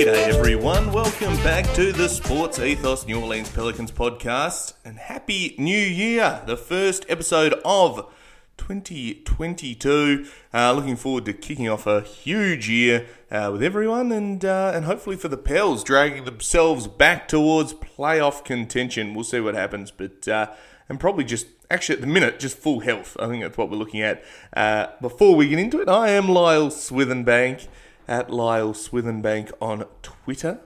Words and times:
G'day 0.00 0.28
everyone, 0.28 0.92
welcome 0.92 1.36
back 1.44 1.70
to 1.74 1.92
the 1.92 2.08
Sports 2.08 2.58
Ethos 2.58 3.06
New 3.06 3.20
Orleans 3.20 3.50
Pelicans 3.50 3.92
podcast 3.92 4.72
and 4.82 4.96
Happy 4.96 5.54
New 5.58 5.76
Year, 5.76 6.40
the 6.46 6.56
first 6.56 7.04
episode 7.10 7.52
of 7.66 8.10
2022. 8.56 10.26
Uh, 10.54 10.72
looking 10.72 10.96
forward 10.96 11.26
to 11.26 11.34
kicking 11.34 11.68
off 11.68 11.86
a 11.86 12.00
huge 12.00 12.66
year 12.66 13.08
uh, 13.30 13.50
with 13.52 13.62
everyone 13.62 14.10
and 14.10 14.42
uh, 14.42 14.72
and 14.74 14.86
hopefully 14.86 15.16
for 15.16 15.28
the 15.28 15.36
Pels 15.36 15.84
dragging 15.84 16.24
themselves 16.24 16.86
back 16.86 17.28
towards 17.28 17.74
playoff 17.74 18.42
contention. 18.42 19.12
We'll 19.12 19.24
see 19.24 19.40
what 19.40 19.54
happens, 19.54 19.90
but 19.90 20.26
uh, 20.26 20.50
and 20.88 20.98
probably 20.98 21.24
just 21.24 21.46
actually 21.70 21.96
at 21.96 22.00
the 22.00 22.06
minute 22.06 22.40
just 22.40 22.56
full 22.56 22.80
health. 22.80 23.18
I 23.20 23.28
think 23.28 23.42
that's 23.42 23.58
what 23.58 23.68
we're 23.68 23.76
looking 23.76 24.00
at. 24.00 24.24
Uh, 24.54 24.86
before 25.02 25.36
we 25.36 25.46
get 25.46 25.58
into 25.58 25.78
it, 25.78 25.90
I 25.90 26.08
am 26.08 26.26
Lyle 26.26 26.70
Swithenbank 26.70 27.68
at 28.10 28.30
Lyle 28.30 28.74
Swithenbank 28.74 29.52
on 29.60 29.86
Twitter. 30.02 30.60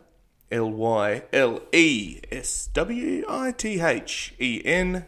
L 0.50 0.70
Y 0.70 1.22
L 1.32 1.60
E 1.72 2.20
S 2.30 2.68
W 2.72 3.24
I 3.28 3.52
T 3.52 3.80
H 3.80 4.34
E 4.40 4.62
N 4.64 5.04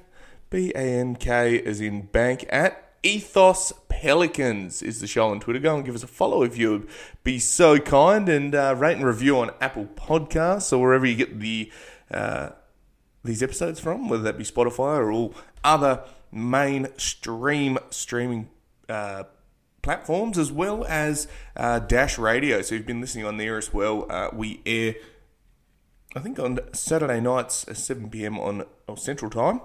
B 0.51 0.73
A 0.75 0.79
N 0.79 1.17
K 1.17 1.63
as 1.63 1.81
in 1.81 2.03
bank 2.03 2.47
at 2.49 2.93
Ethos 3.03 3.73
Pelicans 3.89 4.83
is 4.83 5.01
the 5.01 5.07
show 5.07 5.29
on 5.29 5.39
Twitter. 5.39 5.61
Go 5.61 5.77
and 5.77 5.85
give 5.85 5.95
us 5.95 6.03
a 6.03 6.09
follow 6.09 6.43
if 6.43 6.59
you 6.59 6.71
would 6.73 6.89
be 7.23 7.39
so 7.39 7.79
kind 7.79 8.29
and 8.29 8.55
uh, 8.55 8.75
rate 8.77 8.97
and 8.97 9.07
review 9.07 9.39
on 9.39 9.51
Apple 9.61 9.87
Podcasts 9.95 10.73
or 10.73 10.79
wherever 10.79 11.07
you 11.07 11.15
get 11.15 11.39
the 11.39 11.71
uh, 12.11 12.51
these 13.23 13.43
episodes 13.43 13.79
from, 13.79 14.09
whether 14.09 14.23
that 14.25 14.39
be 14.39 14.45
Spotify 14.45 14.99
or 14.99 15.13
all 15.13 15.35
other 15.63 16.03
mainstream 16.33 17.79
streaming 17.91 18.49
uh, 18.89 19.25
platforms, 19.87 20.37
as 20.37 20.51
well 20.51 20.85
as 20.87 21.29
uh, 21.57 21.79
Dash 21.79 22.19
Radio. 22.19 22.61
So 22.61 22.75
you've 22.75 22.87
been 22.87 23.01
listening 23.01 23.25
on 23.25 23.37
there 23.37 23.57
as 23.57 23.73
well. 23.73 24.05
Uh, 24.11 24.31
we 24.33 24.61
air, 24.67 24.97
I 26.17 26.19
think, 26.19 26.41
on 26.41 26.59
Saturday 26.73 27.21
nights 27.21 27.65
at 27.69 27.77
7 27.77 28.11
p.m. 28.11 28.37
on 28.37 28.67
Central 28.97 29.31
Time 29.31 29.61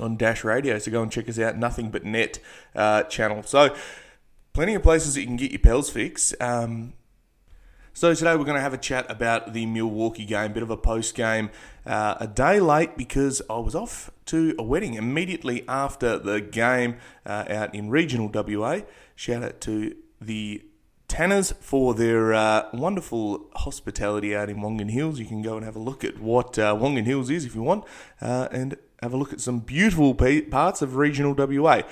on 0.00 0.16
Dash 0.16 0.44
Radio. 0.44 0.78
So 0.78 0.90
go 0.90 1.02
and 1.02 1.12
check 1.12 1.28
us 1.28 1.38
out. 1.38 1.58
Nothing 1.58 1.90
but 1.90 2.04
net 2.04 2.38
uh, 2.74 3.02
channel. 3.02 3.42
So 3.42 3.76
plenty 4.54 4.74
of 4.76 4.82
places 4.82 5.14
that 5.14 5.20
you 5.20 5.26
can 5.26 5.36
get 5.36 5.50
your 5.50 5.60
Pels 5.60 5.90
fix. 5.90 6.34
Um, 6.40 6.94
so 7.92 8.14
today 8.14 8.34
we're 8.34 8.44
going 8.44 8.56
to 8.56 8.62
have 8.62 8.72
a 8.72 8.78
chat 8.78 9.04
about 9.10 9.52
the 9.52 9.66
Milwaukee 9.66 10.24
game, 10.24 10.54
bit 10.54 10.62
of 10.62 10.70
a 10.70 10.76
post 10.78 11.14
game, 11.14 11.50
uh, 11.84 12.14
a 12.18 12.26
day 12.26 12.60
late 12.60 12.96
because 12.96 13.42
I 13.50 13.58
was 13.58 13.74
off 13.74 14.10
to 14.24 14.54
a 14.58 14.62
wedding 14.62 14.94
immediately 14.94 15.64
after 15.68 16.18
the 16.18 16.40
game 16.40 16.96
uh, 17.26 17.44
out 17.48 17.74
in 17.74 17.90
regional 17.90 18.30
WA. 18.32 18.80
Shout 19.14 19.42
out 19.42 19.60
to 19.62 19.94
the 20.20 20.62
Tanners 21.06 21.52
for 21.60 21.94
their 21.94 22.32
uh, 22.34 22.68
wonderful 22.72 23.46
hospitality 23.54 24.34
out 24.34 24.48
in 24.48 24.60
Wongan 24.60 24.90
Hills. 24.90 25.20
You 25.20 25.26
can 25.26 25.42
go 25.42 25.56
and 25.56 25.64
have 25.64 25.76
a 25.76 25.80
look 25.80 26.02
at 26.02 26.18
what 26.18 26.58
uh, 26.58 26.74
Wongan 26.74 27.04
Hills 27.04 27.30
is 27.30 27.44
if 27.44 27.54
you 27.54 27.62
want, 27.62 27.84
uh, 28.20 28.48
and 28.50 28.76
have 29.00 29.12
a 29.12 29.16
look 29.16 29.32
at 29.32 29.40
some 29.40 29.60
beautiful 29.60 30.14
parts 30.14 30.82
of 30.82 30.96
regional 30.96 31.34
WA. 31.34 31.82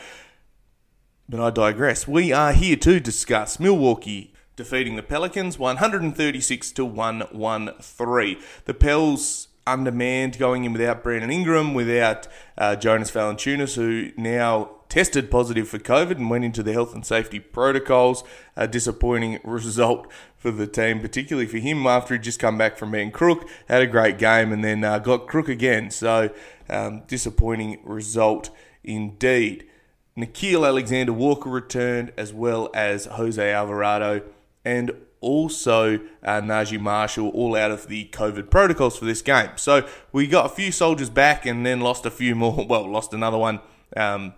But 1.28 1.40
I 1.40 1.50
digress. 1.50 2.08
We 2.08 2.32
are 2.32 2.52
here 2.52 2.76
to 2.76 2.98
discuss 2.98 3.60
Milwaukee 3.60 4.32
defeating 4.56 4.96
the 4.96 5.02
Pelicans 5.02 5.58
136 5.58 6.72
to 6.72 6.84
113. 6.84 8.38
The 8.64 8.74
Pels 8.74 9.48
undermanned 9.66 10.38
going 10.38 10.64
in 10.64 10.72
without 10.72 11.02
Brandon 11.02 11.30
Ingram, 11.30 11.74
without 11.74 12.28
uh, 12.58 12.76
Jonas 12.76 13.10
Valanciunas, 13.10 13.76
who 13.76 14.10
now 14.16 14.81
tested 14.92 15.30
positive 15.30 15.66
for 15.66 15.78
COVID 15.78 16.18
and 16.18 16.28
went 16.28 16.44
into 16.44 16.62
the 16.62 16.74
health 16.74 16.94
and 16.94 17.04
safety 17.04 17.40
protocols. 17.40 18.24
A 18.56 18.68
disappointing 18.68 19.40
result 19.42 20.06
for 20.36 20.50
the 20.50 20.66
team, 20.66 21.00
particularly 21.00 21.46
for 21.46 21.56
him 21.56 21.86
after 21.86 22.12
he'd 22.12 22.22
just 22.22 22.38
come 22.38 22.58
back 22.58 22.76
from 22.76 22.90
being 22.90 23.10
crook, 23.10 23.48
had 23.68 23.80
a 23.80 23.86
great 23.86 24.18
game 24.18 24.52
and 24.52 24.62
then 24.62 24.84
uh, 24.84 24.98
got 24.98 25.26
crook 25.26 25.48
again. 25.48 25.90
So 25.90 26.28
um, 26.68 27.04
disappointing 27.06 27.80
result 27.84 28.50
indeed. 28.84 29.66
Nickeil 30.14 30.66
Alexander 30.66 31.14
Walker 31.14 31.48
returned, 31.48 32.12
as 32.18 32.34
well 32.34 32.68
as 32.74 33.06
Jose 33.06 33.50
Alvarado, 33.50 34.20
and 34.62 34.90
also 35.22 36.00
uh, 36.22 36.42
Naji 36.42 36.78
Marshall, 36.78 37.30
all 37.30 37.56
out 37.56 37.70
of 37.70 37.86
the 37.88 38.10
COVID 38.12 38.50
protocols 38.50 38.98
for 38.98 39.06
this 39.06 39.22
game. 39.22 39.52
So 39.56 39.88
we 40.12 40.26
got 40.26 40.44
a 40.44 40.50
few 40.50 40.70
soldiers 40.70 41.08
back 41.08 41.46
and 41.46 41.64
then 41.64 41.80
lost 41.80 42.04
a 42.04 42.10
few 42.10 42.34
more. 42.34 42.66
Well, 42.68 42.92
lost 42.92 43.14
another 43.14 43.38
one. 43.38 43.60
Um, 43.96 44.34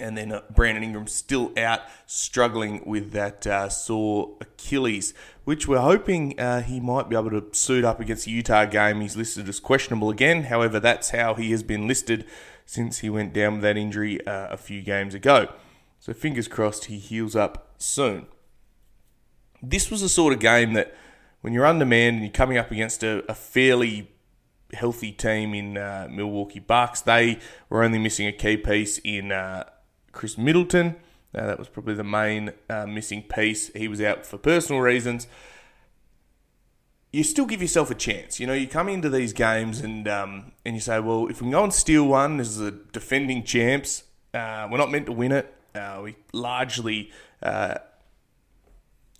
and 0.00 0.16
then 0.16 0.32
uh, 0.32 0.42
Brandon 0.54 0.82
Ingram 0.82 1.06
still 1.06 1.52
out, 1.56 1.80
struggling 2.06 2.82
with 2.84 3.12
that 3.12 3.46
uh, 3.46 3.68
sore 3.68 4.36
Achilles, 4.40 5.14
which 5.44 5.68
we're 5.68 5.78
hoping 5.78 6.38
uh, 6.38 6.62
he 6.62 6.80
might 6.80 7.08
be 7.08 7.16
able 7.16 7.30
to 7.30 7.46
suit 7.52 7.84
up 7.84 8.00
against 8.00 8.24
the 8.24 8.30
Utah 8.30 8.64
game. 8.64 9.00
He's 9.00 9.16
listed 9.16 9.48
as 9.48 9.60
questionable 9.60 10.10
again. 10.10 10.44
However, 10.44 10.80
that's 10.80 11.10
how 11.10 11.34
he 11.34 11.50
has 11.50 11.62
been 11.62 11.86
listed 11.86 12.24
since 12.66 12.98
he 12.98 13.10
went 13.10 13.32
down 13.32 13.54
with 13.54 13.62
that 13.62 13.76
injury 13.76 14.24
uh, 14.26 14.48
a 14.48 14.56
few 14.56 14.82
games 14.82 15.14
ago. 15.14 15.52
So 15.98 16.12
fingers 16.14 16.48
crossed 16.48 16.86
he 16.86 16.98
heals 16.98 17.36
up 17.36 17.74
soon. 17.78 18.26
This 19.62 19.90
was 19.90 20.02
a 20.02 20.08
sort 20.08 20.32
of 20.32 20.38
game 20.40 20.72
that 20.72 20.94
when 21.40 21.52
you're 21.52 21.66
undermanned 21.66 22.16
and 22.16 22.24
you're 22.24 22.32
coming 22.32 22.58
up 22.58 22.70
against 22.70 23.02
a, 23.02 23.24
a 23.30 23.34
fairly 23.34 24.10
healthy 24.72 25.12
team 25.12 25.54
in 25.54 25.76
uh, 25.76 26.08
Milwaukee 26.10 26.60
Bucks, 26.60 27.00
they 27.00 27.38
were 27.68 27.82
only 27.82 27.98
missing 27.98 28.26
a 28.26 28.32
key 28.32 28.56
piece 28.56 28.98
in 28.98 29.32
uh, 29.32 29.64
Khris 30.12 30.36
Middleton. 30.36 30.96
Uh, 31.34 31.46
that 31.46 31.58
was 31.58 31.68
probably 31.68 31.94
the 31.94 32.04
main 32.04 32.52
uh, 32.68 32.86
missing 32.86 33.22
piece. 33.22 33.68
He 33.72 33.86
was 33.86 34.00
out 34.00 34.26
for 34.26 34.36
personal 34.36 34.82
reasons. 34.82 35.28
You 37.12 37.22
still 37.22 37.46
give 37.46 37.62
yourself 37.62 37.90
a 37.90 37.94
chance. 37.94 38.40
You 38.40 38.46
know, 38.46 38.52
you 38.52 38.66
come 38.66 38.88
into 38.88 39.08
these 39.08 39.32
games 39.32 39.80
and 39.80 40.08
um, 40.08 40.52
and 40.64 40.74
you 40.74 40.80
say, 40.80 40.98
well, 41.00 41.28
if 41.28 41.40
we 41.40 41.44
can 41.44 41.50
go 41.52 41.64
and 41.64 41.72
steal 41.72 42.06
one, 42.06 42.36
this 42.36 42.48
is 42.48 42.60
a 42.60 42.70
defending 42.70 43.44
champs. 43.44 44.04
Uh, 44.34 44.68
we're 44.70 44.78
not 44.78 44.90
meant 44.90 45.06
to 45.06 45.12
win 45.12 45.32
it. 45.32 45.52
Uh, 45.74 46.00
we 46.02 46.16
largely, 46.32 47.10
uh, 47.42 47.76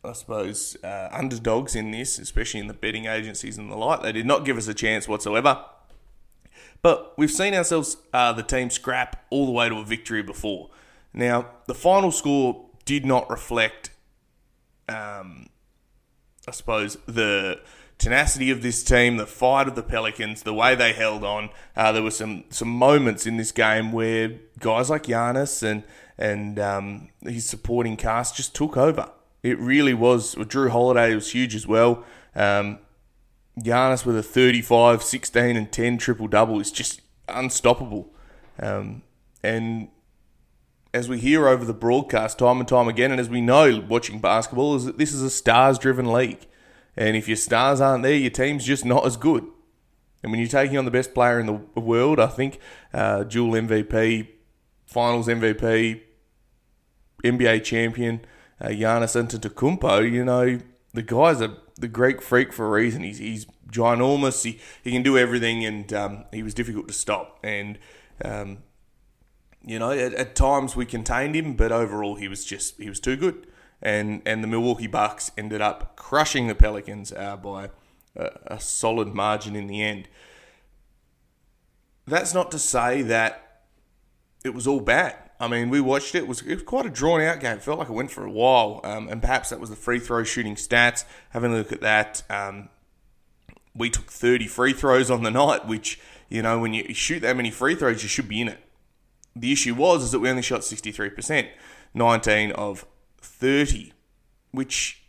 I 0.05 0.13
suppose, 0.13 0.77
underdogs 0.85 1.77
in 1.77 1.91
this, 1.93 2.19
especially 2.19 2.61
in 2.61 2.67
the 2.67 2.75
betting 2.75 3.07
agencies 3.07 3.57
and 3.59 3.71
the 3.71 3.77
like. 3.77 4.03
They 4.03 4.13
did 4.13 4.27
not 4.27 4.45
give 4.45 4.57
us 4.57 4.67
a 4.67 4.75
chance 4.75 5.07
whatsoever. 5.07 5.65
But 6.83 7.15
we've 7.19 7.31
seen 7.31 7.55
ourselves, 7.55 7.97
the 8.13 8.45
team, 8.47 8.71
scrap 8.71 9.25
all 9.31 9.47
the 9.47 9.53
way 9.53 9.69
to 9.69 9.77
a 9.77 9.85
victory 9.85 10.23
before. 10.23 10.71
Now, 11.13 11.47
the 11.67 11.75
final 11.75 12.11
score 12.11 12.67
did 12.85 13.05
not 13.05 13.29
reflect, 13.31 13.91
um, 14.89 15.49
I 16.47 16.53
suppose, 16.53 16.97
the 17.07 17.61
tenacity 17.99 18.51
of 18.51 18.63
this 18.63 18.83
team, 18.83 19.17
the 19.17 19.27
fight 19.27 19.69
of 19.69 19.75
the 19.75 19.83
Pelicans, 19.83 20.43
the 20.43 20.55
way 20.55 20.75
they 20.75 20.93
held 20.93 21.23
on. 21.25 21.51
Uh, 21.77 21.93
there 21.93 22.03
were 22.03 22.11
some 22.11 22.45
some 22.51 22.69
moments 22.69 23.27
in 23.27 23.37
this 23.37 23.53
game 23.53 23.93
where 23.93 24.39
guys 24.59 24.91
like 24.91 25.05
Giannis 25.05 25.63
and 25.63 25.85
and 26.19 26.59
um, 26.59 27.09
his 27.23 27.47
supporting 27.47 27.97
cast 27.97 28.37
just 28.37 28.55
took 28.55 28.77
over. 28.77 29.11
It 29.43 29.59
really 29.59 29.95
was. 29.95 30.35
Jrue 30.35 30.71
Holiday 30.71 31.15
was 31.15 31.33
huge 31.33 31.55
as 31.55 31.67
well. 31.67 32.05
Um, 32.35 32.79
Giannis 33.59 34.05
with 34.05 34.17
a 34.17 34.23
35, 34.23 35.03
16, 35.03 35.57
and 35.57 35.73
10 35.73 35.99
triple 35.99 36.29
double 36.29 36.61
is 36.61 36.71
just 36.71 37.01
unstoppable. 37.29 38.13
Um, 38.59 39.03
and 39.43 39.89
as 40.93 41.09
we 41.09 41.19
hear 41.19 41.47
over 41.47 41.65
the 41.65 41.75
broadcast 41.75 42.39
time 42.39 42.59
and 42.59 42.69
time 42.69 42.89
again, 42.89 43.11
and 43.11 43.21
as 43.21 43.29
we 43.29 43.41
know 43.41 43.85
watching 43.89 44.21
basketball, 44.21 44.75
is 44.75 44.85
that 44.85 44.99
this 44.99 45.13
is 45.13 45.23
a 45.23 45.31
stars 45.31 45.79
driven 45.79 46.13
league. 46.13 46.47
And 46.97 47.17
if 47.17 47.29
your 47.29 47.37
stars 47.37 47.81
aren't 47.81 48.03
there, 48.03 48.15
your 48.15 48.31
team's 48.31 48.65
just 48.65 48.85
not 48.85 49.07
as 49.07 49.17
good. 49.17 49.47
And 50.23 50.31
when 50.31 50.41
you're 50.41 50.49
taking 50.49 50.77
on 50.77 50.85
the 50.85 50.91
best 50.91 51.15
player 51.15 51.41
in 51.41 51.47
the 51.47 51.81
world, 51.81 52.21
I 52.21 52.27
think 52.27 52.59
uh, 52.93 53.25
dual 53.25 53.53
MVP, 53.53 54.29
finals 54.85 55.29
MVP, 55.29 56.01
NBA 57.25 57.65
champion, 57.65 58.25
uh, 58.61 58.69
Giannis 58.69 59.17
Antetokounmpo, 59.17 60.11
you 60.11 60.25
know, 60.25 60.59
the 60.93 61.03
guy's 61.03 61.41
a 61.41 61.57
the 61.79 61.89
Greek 61.89 62.21
freak 62.21 62.53
for 62.53 62.67
a 62.67 62.71
reason. 62.71 63.03
He's 63.03 63.19
he's 63.19 63.47
ginormous. 63.71 64.45
He 64.45 64.61
he 64.83 64.93
can 64.93 65.03
do 65.03 65.17
everything, 65.17 65.65
and 65.65 65.91
um, 65.93 66.25
he 66.33 66.43
was 66.43 66.53
difficult 66.53 66.89
to 66.89 66.95
stop. 66.95 67.39
And 67.43 67.79
um, 68.25 68.59
you 69.65 69.79
know, 69.79 69.91
at, 69.91 70.15
at, 70.15 70.35
times 70.35 70.75
we 70.75 70.87
contained 70.87 71.37
him, 71.37 71.55
but 71.55 71.73
overall 71.73 72.15
he 72.15 72.29
was 72.29 72.45
just 72.45 72.81
he 72.81 72.89
was 72.89 73.01
too 73.01 73.17
good. 73.17 73.47
And 73.83 74.23
and 74.27 74.43
the 74.43 74.49
Milwaukee 74.49 74.87
Bucks 74.87 75.31
ended 75.37 75.61
up 75.61 75.97
crushing 75.97 76.47
the 76.49 76.55
Pelicans 76.55 77.13
uh, 77.13 77.37
by 77.37 77.71
a, 78.17 78.31
a 78.47 78.61
solid 78.61 79.15
margin 79.15 79.57
in 79.57 79.67
the 79.67 79.83
end. 79.83 80.09
That's 82.07 82.35
not 82.35 82.51
to 82.51 82.59
say 82.59 83.03
that 83.03 83.63
it 84.45 84.55
was 84.55 84.67
all 84.67 84.81
bad. 84.81 85.17
I 85.39 85.49
mean, 85.49 85.71
we 85.71 85.81
watched 85.81 86.15
it. 86.15 86.19
It 86.19 86.29
was, 86.29 86.43
it 86.43 86.55
was 86.55 86.63
quite 86.63 86.85
a 86.85 86.91
drawn 86.91 87.23
out 87.23 87.41
game. 87.41 87.57
It 87.57 87.63
felt 87.63 87.79
like 87.79 87.89
it 87.89 87.93
went 87.93 88.11
for 88.11 88.27
a 88.27 88.31
while. 88.31 88.81
Um, 88.85 89.09
and 89.09 89.23
perhaps 89.23 89.49
that 89.51 89.59
was 89.59 89.71
the 89.71 89.77
free 89.77 89.99
throw 89.99 90.23
shooting 90.23 90.55
stats. 90.55 91.05
Having 91.31 91.55
a 91.55 91.57
look 91.57 91.73
at 91.73 91.81
that, 91.81 92.23
um, 92.29 92.69
we 93.75 93.89
took 93.89 94.11
30 94.11 94.47
free 94.47 94.75
throws 94.75 95.11
on 95.11 95.23
the 95.23 95.31
night, 95.31 95.67
which, 95.67 95.99
you 96.29 96.43
know, 96.43 96.59
when 96.59 96.75
you 96.75 96.93
shoot 96.93 97.21
that 97.21 97.37
many 97.37 97.51
free 97.51 97.75
throws, 97.75 98.03
you 98.03 98.09
should 98.09 98.29
be 98.29 98.43
in 98.43 98.49
it. 98.49 98.61
The 99.41 99.53
issue 99.53 99.75
was 99.75 100.05
is 100.05 100.11
that 100.13 100.19
we 100.19 100.29
only 100.29 100.43
shot 100.43 100.61
63%, 100.61 101.49
19 101.95 102.53
of 102.53 102.85
30, 103.23 103.95
which 104.51 105.03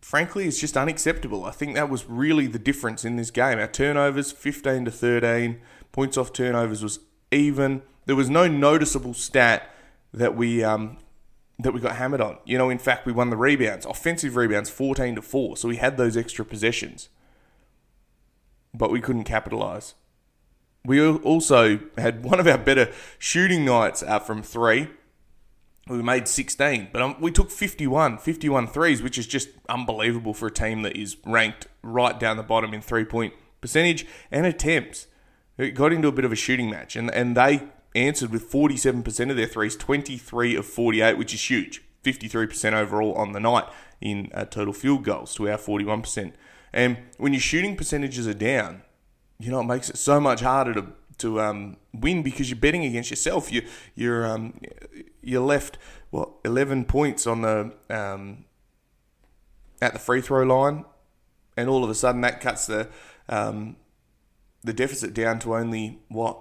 frankly 0.00 0.46
is 0.46 0.60
just 0.60 0.76
unacceptable. 0.76 1.44
I 1.44 1.52
think 1.52 1.76
that 1.76 1.88
was 1.88 2.04
really 2.08 2.48
the 2.48 2.58
difference 2.58 3.04
in 3.04 3.14
this 3.14 3.30
game. 3.30 3.60
Our 3.60 3.68
turnovers 3.68 4.32
15 4.32 4.86
to 4.86 4.90
13, 4.90 5.60
points 5.92 6.16
off 6.16 6.32
turnovers 6.32 6.82
was 6.82 6.98
even. 7.30 7.82
There 8.06 8.16
was 8.16 8.28
no 8.28 8.48
noticeable 8.48 9.14
stat 9.14 9.72
that 10.12 10.36
we 10.36 10.64
um, 10.64 10.96
that 11.60 11.72
we 11.72 11.78
got 11.78 11.94
hammered 11.94 12.20
on. 12.20 12.38
You 12.44 12.58
know, 12.58 12.70
in 12.70 12.78
fact, 12.78 13.06
we 13.06 13.12
won 13.12 13.30
the 13.30 13.36
rebounds, 13.36 13.86
offensive 13.86 14.34
rebounds, 14.34 14.68
fourteen 14.68 15.14
to 15.14 15.22
four. 15.22 15.56
So 15.56 15.68
we 15.68 15.76
had 15.76 15.96
those 15.96 16.16
extra 16.16 16.44
possessions, 16.44 17.08
but 18.74 18.90
we 18.90 19.00
couldn't 19.00 19.24
capitalize. 19.24 19.94
We 20.84 21.06
also 21.06 21.80
had 21.98 22.24
one 22.24 22.40
of 22.40 22.46
our 22.46 22.58
better 22.58 22.90
shooting 23.18 23.64
nights 23.64 24.02
uh, 24.02 24.18
from 24.18 24.42
three. 24.42 24.88
We 25.88 26.02
made 26.02 26.28
16, 26.28 26.90
but 26.92 27.02
um, 27.02 27.16
we 27.20 27.32
took 27.32 27.50
51, 27.50 28.18
51 28.18 28.68
threes, 28.68 29.02
which 29.02 29.18
is 29.18 29.26
just 29.26 29.48
unbelievable 29.68 30.34
for 30.34 30.46
a 30.46 30.50
team 30.50 30.82
that 30.82 30.96
is 30.96 31.16
ranked 31.24 31.66
right 31.82 32.18
down 32.18 32.36
the 32.36 32.42
bottom 32.42 32.72
in 32.72 32.80
three 32.80 33.04
point 33.04 33.34
percentage 33.60 34.06
and 34.30 34.46
attempts. 34.46 35.06
It 35.58 35.72
got 35.72 35.92
into 35.92 36.08
a 36.08 36.12
bit 36.12 36.24
of 36.24 36.32
a 36.32 36.36
shooting 36.36 36.70
match, 36.70 36.96
and, 36.96 37.12
and 37.12 37.36
they 37.36 37.68
answered 37.94 38.30
with 38.30 38.50
47% 38.50 39.30
of 39.30 39.36
their 39.36 39.46
threes, 39.46 39.76
23 39.76 40.54
of 40.54 40.64
48, 40.64 41.18
which 41.18 41.34
is 41.34 41.50
huge. 41.50 41.82
53% 42.04 42.72
overall 42.72 43.12
on 43.14 43.32
the 43.32 43.40
night 43.40 43.64
in 44.00 44.30
uh, 44.32 44.44
total 44.44 44.72
field 44.72 45.04
goals 45.04 45.34
to 45.34 45.50
our 45.50 45.58
41%. 45.58 46.32
And 46.72 46.98
when 47.18 47.32
your 47.32 47.40
shooting 47.40 47.76
percentages 47.76 48.26
are 48.26 48.34
down, 48.34 48.82
you 49.40 49.50
know, 49.50 49.60
it 49.60 49.64
makes 49.64 49.90
it 49.90 49.96
so 49.96 50.20
much 50.20 50.40
harder 50.40 50.74
to 50.74 50.86
to 51.18 51.40
um, 51.40 51.76
win 51.92 52.22
because 52.22 52.48
you're 52.48 52.58
betting 52.58 52.84
against 52.84 53.10
yourself. 53.10 53.52
You 53.52 53.62
you're 53.94 54.26
um, 54.26 54.60
you're 55.22 55.42
left 55.42 55.78
what 56.10 56.30
11 56.44 56.86
points 56.86 57.26
on 57.26 57.42
the 57.42 57.72
um, 57.88 58.44
at 59.80 59.92
the 59.92 59.98
free 59.98 60.20
throw 60.20 60.42
line, 60.42 60.84
and 61.56 61.68
all 61.68 61.84
of 61.84 61.90
a 61.90 61.94
sudden 61.94 62.20
that 62.22 62.40
cuts 62.40 62.66
the 62.66 62.88
um, 63.28 63.76
the 64.62 64.72
deficit 64.72 65.14
down 65.14 65.38
to 65.40 65.54
only 65.54 66.00
what 66.08 66.38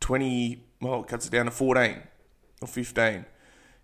20, 0.00 0.64
well, 0.80 1.02
it 1.02 1.08
cuts 1.08 1.26
it 1.26 1.30
down 1.30 1.44
to 1.44 1.50
14 1.50 1.98
or 2.60 2.68
15. 2.68 3.24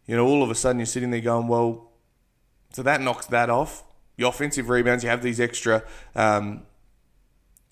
You 0.06 0.16
know, 0.16 0.26
all 0.26 0.42
of 0.42 0.50
a 0.50 0.54
sudden 0.54 0.78
you're 0.80 0.86
sitting 0.86 1.10
there 1.10 1.20
going, 1.20 1.48
well, 1.48 1.92
so 2.72 2.82
that 2.82 3.00
knocks 3.00 3.26
that 3.26 3.50
off. 3.50 3.84
Your 4.16 4.30
offensive 4.30 4.68
rebounds, 4.68 5.04
you 5.04 5.10
have 5.10 5.22
these 5.22 5.40
extra 5.40 5.84
um, 6.14 6.62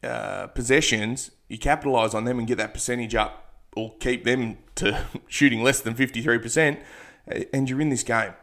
uh, 0.04 0.48
possessions, 0.48 1.30
you 1.48 1.58
capitalise 1.58 2.14
on 2.14 2.24
them 2.24 2.38
and 2.38 2.46
get 2.46 2.58
that 2.58 2.74
percentage 2.74 3.14
up 3.14 3.54
or 3.76 3.94
keep 3.98 4.24
them 4.24 4.58
to 4.76 5.04
shooting 5.28 5.62
less 5.62 5.80
than 5.80 5.94
53%, 5.94 6.80
and 7.52 7.70
you're 7.70 7.80
in 7.80 7.88
this 7.88 8.02
game. 8.02 8.34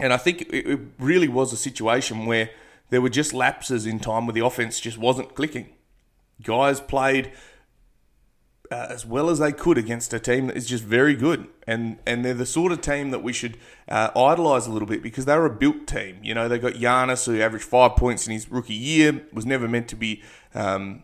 And 0.00 0.12
I 0.12 0.16
think 0.16 0.52
it 0.52 0.80
really 0.98 1.28
was 1.28 1.52
a 1.52 1.56
situation 1.56 2.26
where 2.26 2.50
there 2.90 3.00
were 3.00 3.08
just 3.08 3.32
lapses 3.32 3.86
in 3.86 4.00
time 4.00 4.26
where 4.26 4.32
the 4.32 4.44
offense 4.44 4.80
just 4.80 4.98
wasn't 4.98 5.34
clicking. 5.34 5.68
Guys 6.42 6.80
played 6.80 7.32
uh, 8.72 8.86
as 8.88 9.04
well 9.04 9.28
as 9.28 9.38
they 9.38 9.52
could 9.52 9.76
against 9.76 10.14
a 10.14 10.18
team 10.18 10.46
that 10.46 10.56
is 10.56 10.66
just 10.66 10.82
very 10.82 11.14
good. 11.14 11.46
And 11.66 11.98
and 12.06 12.24
they're 12.24 12.32
the 12.32 12.46
sort 12.46 12.72
of 12.72 12.80
team 12.80 13.10
that 13.10 13.22
we 13.22 13.32
should 13.34 13.58
uh, 13.86 14.10
idolise 14.16 14.66
a 14.66 14.70
little 14.70 14.88
bit 14.88 15.02
because 15.02 15.26
they're 15.26 15.44
a 15.44 15.50
built 15.50 15.86
team. 15.86 16.18
You 16.22 16.34
know, 16.34 16.48
they 16.48 16.58
got 16.58 16.72
Giannis 16.72 17.26
who 17.26 17.38
averaged 17.38 17.66
five 17.66 17.96
points 17.96 18.26
in 18.26 18.32
his 18.32 18.50
rookie 18.50 18.72
year, 18.72 19.26
was 19.30 19.44
never 19.44 19.68
meant 19.68 19.88
to 19.88 19.96
be, 19.96 20.22
um, 20.54 21.02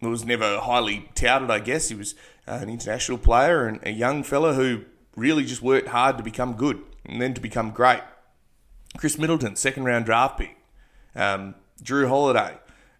was 0.00 0.24
never 0.24 0.60
highly 0.60 1.10
touted, 1.14 1.50
I 1.50 1.58
guess. 1.58 1.90
He 1.90 1.94
was 1.94 2.14
uh, 2.46 2.58
an 2.62 2.70
international 2.70 3.18
player 3.18 3.66
and 3.66 3.80
a 3.82 3.90
young 3.90 4.22
fella 4.22 4.54
who 4.54 4.84
really 5.14 5.44
just 5.44 5.60
worked 5.60 5.88
hard 5.88 6.16
to 6.16 6.24
become 6.24 6.54
good 6.54 6.80
and 7.04 7.20
then 7.20 7.34
to 7.34 7.40
become 7.40 7.70
great. 7.70 8.00
Khris 8.96 9.18
Middleton, 9.18 9.56
second 9.56 9.84
round 9.84 10.06
draft 10.06 10.38
pick. 10.38 10.56
Um, 11.14 11.54
Jrue 11.82 12.08
Holiday, 12.08 12.56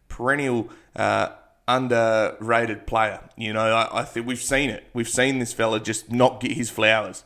perennial 0.08 0.68
uh, 0.94 1.30
underrated 1.68 2.86
player. 2.86 3.20
You 3.36 3.52
know, 3.52 3.60
I, 3.60 4.00
I 4.00 4.04
think 4.04 4.26
we've 4.26 4.42
seen 4.42 4.70
it. 4.70 4.88
We've 4.92 5.08
seen 5.08 5.38
this 5.38 5.52
fella 5.52 5.78
just 5.78 6.10
not 6.10 6.40
get 6.40 6.52
his 6.52 6.70
flowers, 6.70 7.24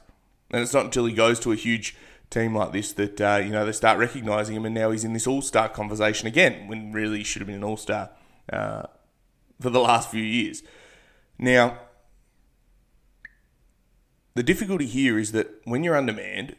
and 0.50 0.61
it's 0.61 0.75
not 0.75 0.85
until 0.85 1.06
he 1.06 1.15
goes 1.15 1.41
to 1.41 1.53
a 1.53 1.56
huge 1.56 1.97
team 2.29 2.56
like 2.56 2.73
this 2.73 2.93
that 2.94 3.21
uh, 3.21 3.41
you 3.43 3.50
know 3.50 3.65
they 3.65 3.73
start 3.73 3.99
recognizing 3.99 4.56
him, 4.56 4.67
and 4.67 4.75
now 4.75 4.91
he's 4.91 5.05
in 5.05 5.12
this 5.12 5.27
All 5.27 5.41
Star 5.41 5.69
conversation 5.69 6.27
again 6.27 6.67
when 6.69 6.93
really 6.93 7.19
he 7.19 7.25
should 7.25 7.41
have 7.41 7.47
been 7.47 7.56
an 7.56 7.65
All 7.65 7.77
Star 7.77 8.11
uh, 8.53 8.83
for 9.61 9.71
the 9.71 9.81
last 9.81 10.11
few 10.11 10.23
years. 10.23 10.62
Now, 11.38 11.79
the 14.35 14.43
difficulty 14.43 14.87
here 14.87 15.19
is 15.19 15.33
that 15.33 15.61
when 15.65 15.85
you're 15.85 15.97
undermanned, 15.97 16.56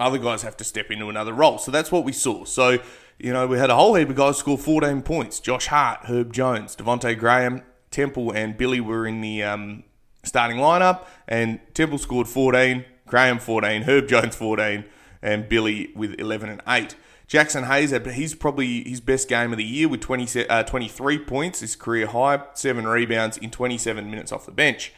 other 0.00 0.18
guys 0.18 0.42
have 0.42 0.56
to 0.56 0.64
step 0.64 0.90
into 0.90 1.08
another 1.08 1.32
role. 1.32 1.58
So 1.58 1.70
that's 1.70 1.92
what 1.92 2.04
we 2.04 2.12
saw. 2.12 2.44
So 2.44 2.78
you 3.20 3.34
know, 3.34 3.46
we 3.46 3.58
had 3.58 3.68
a 3.68 3.74
whole 3.74 3.94
heap 3.94 4.08
of 4.08 4.16
guys 4.16 4.38
score 4.38 4.56
14 4.56 5.02
points. 5.02 5.40
Josh 5.40 5.66
Hart, 5.66 6.00
Herb 6.04 6.32
Jones, 6.32 6.74
Devonte 6.74 7.18
Graham, 7.18 7.62
Temple, 7.90 8.32
and 8.32 8.56
Billy 8.56 8.80
were 8.80 9.06
in 9.06 9.20
the 9.20 9.42
um, 9.42 9.84
starting 10.24 10.56
lineup, 10.56 11.04
and 11.28 11.60
Temple 11.74 11.98
scored 11.98 12.28
14, 12.28 12.84
Graham 13.06 13.38
14, 13.38 13.82
Herb 13.82 14.08
Jones 14.08 14.34
14, 14.34 14.86
and 15.20 15.48
Billy 15.48 15.92
with 15.94 16.18
11 16.18 16.48
and 16.48 16.62
8. 16.66 16.96
Jaxson 17.28 17.66
Hayes 17.66 17.90
had 17.90 18.06
he's 18.06 18.34
probably 18.34 18.88
his 18.88 19.00
best 19.00 19.28
game 19.28 19.52
of 19.52 19.58
the 19.58 19.64
year 19.64 19.88
with 19.88 20.00
20, 20.00 20.48
uh, 20.48 20.62
23 20.62 21.18
points, 21.18 21.60
his 21.60 21.76
career 21.76 22.06
high, 22.06 22.42
seven 22.54 22.86
rebounds 22.86 23.36
in 23.36 23.50
27 23.50 24.10
minutes 24.10 24.32
off 24.32 24.46
the 24.46 24.52
bench. 24.52 24.92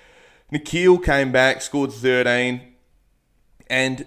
Nickeil 0.53 1.03
came 1.05 1.33
back, 1.33 1.61
scored 1.61 1.93
13, 1.93 2.61
and 3.69 4.07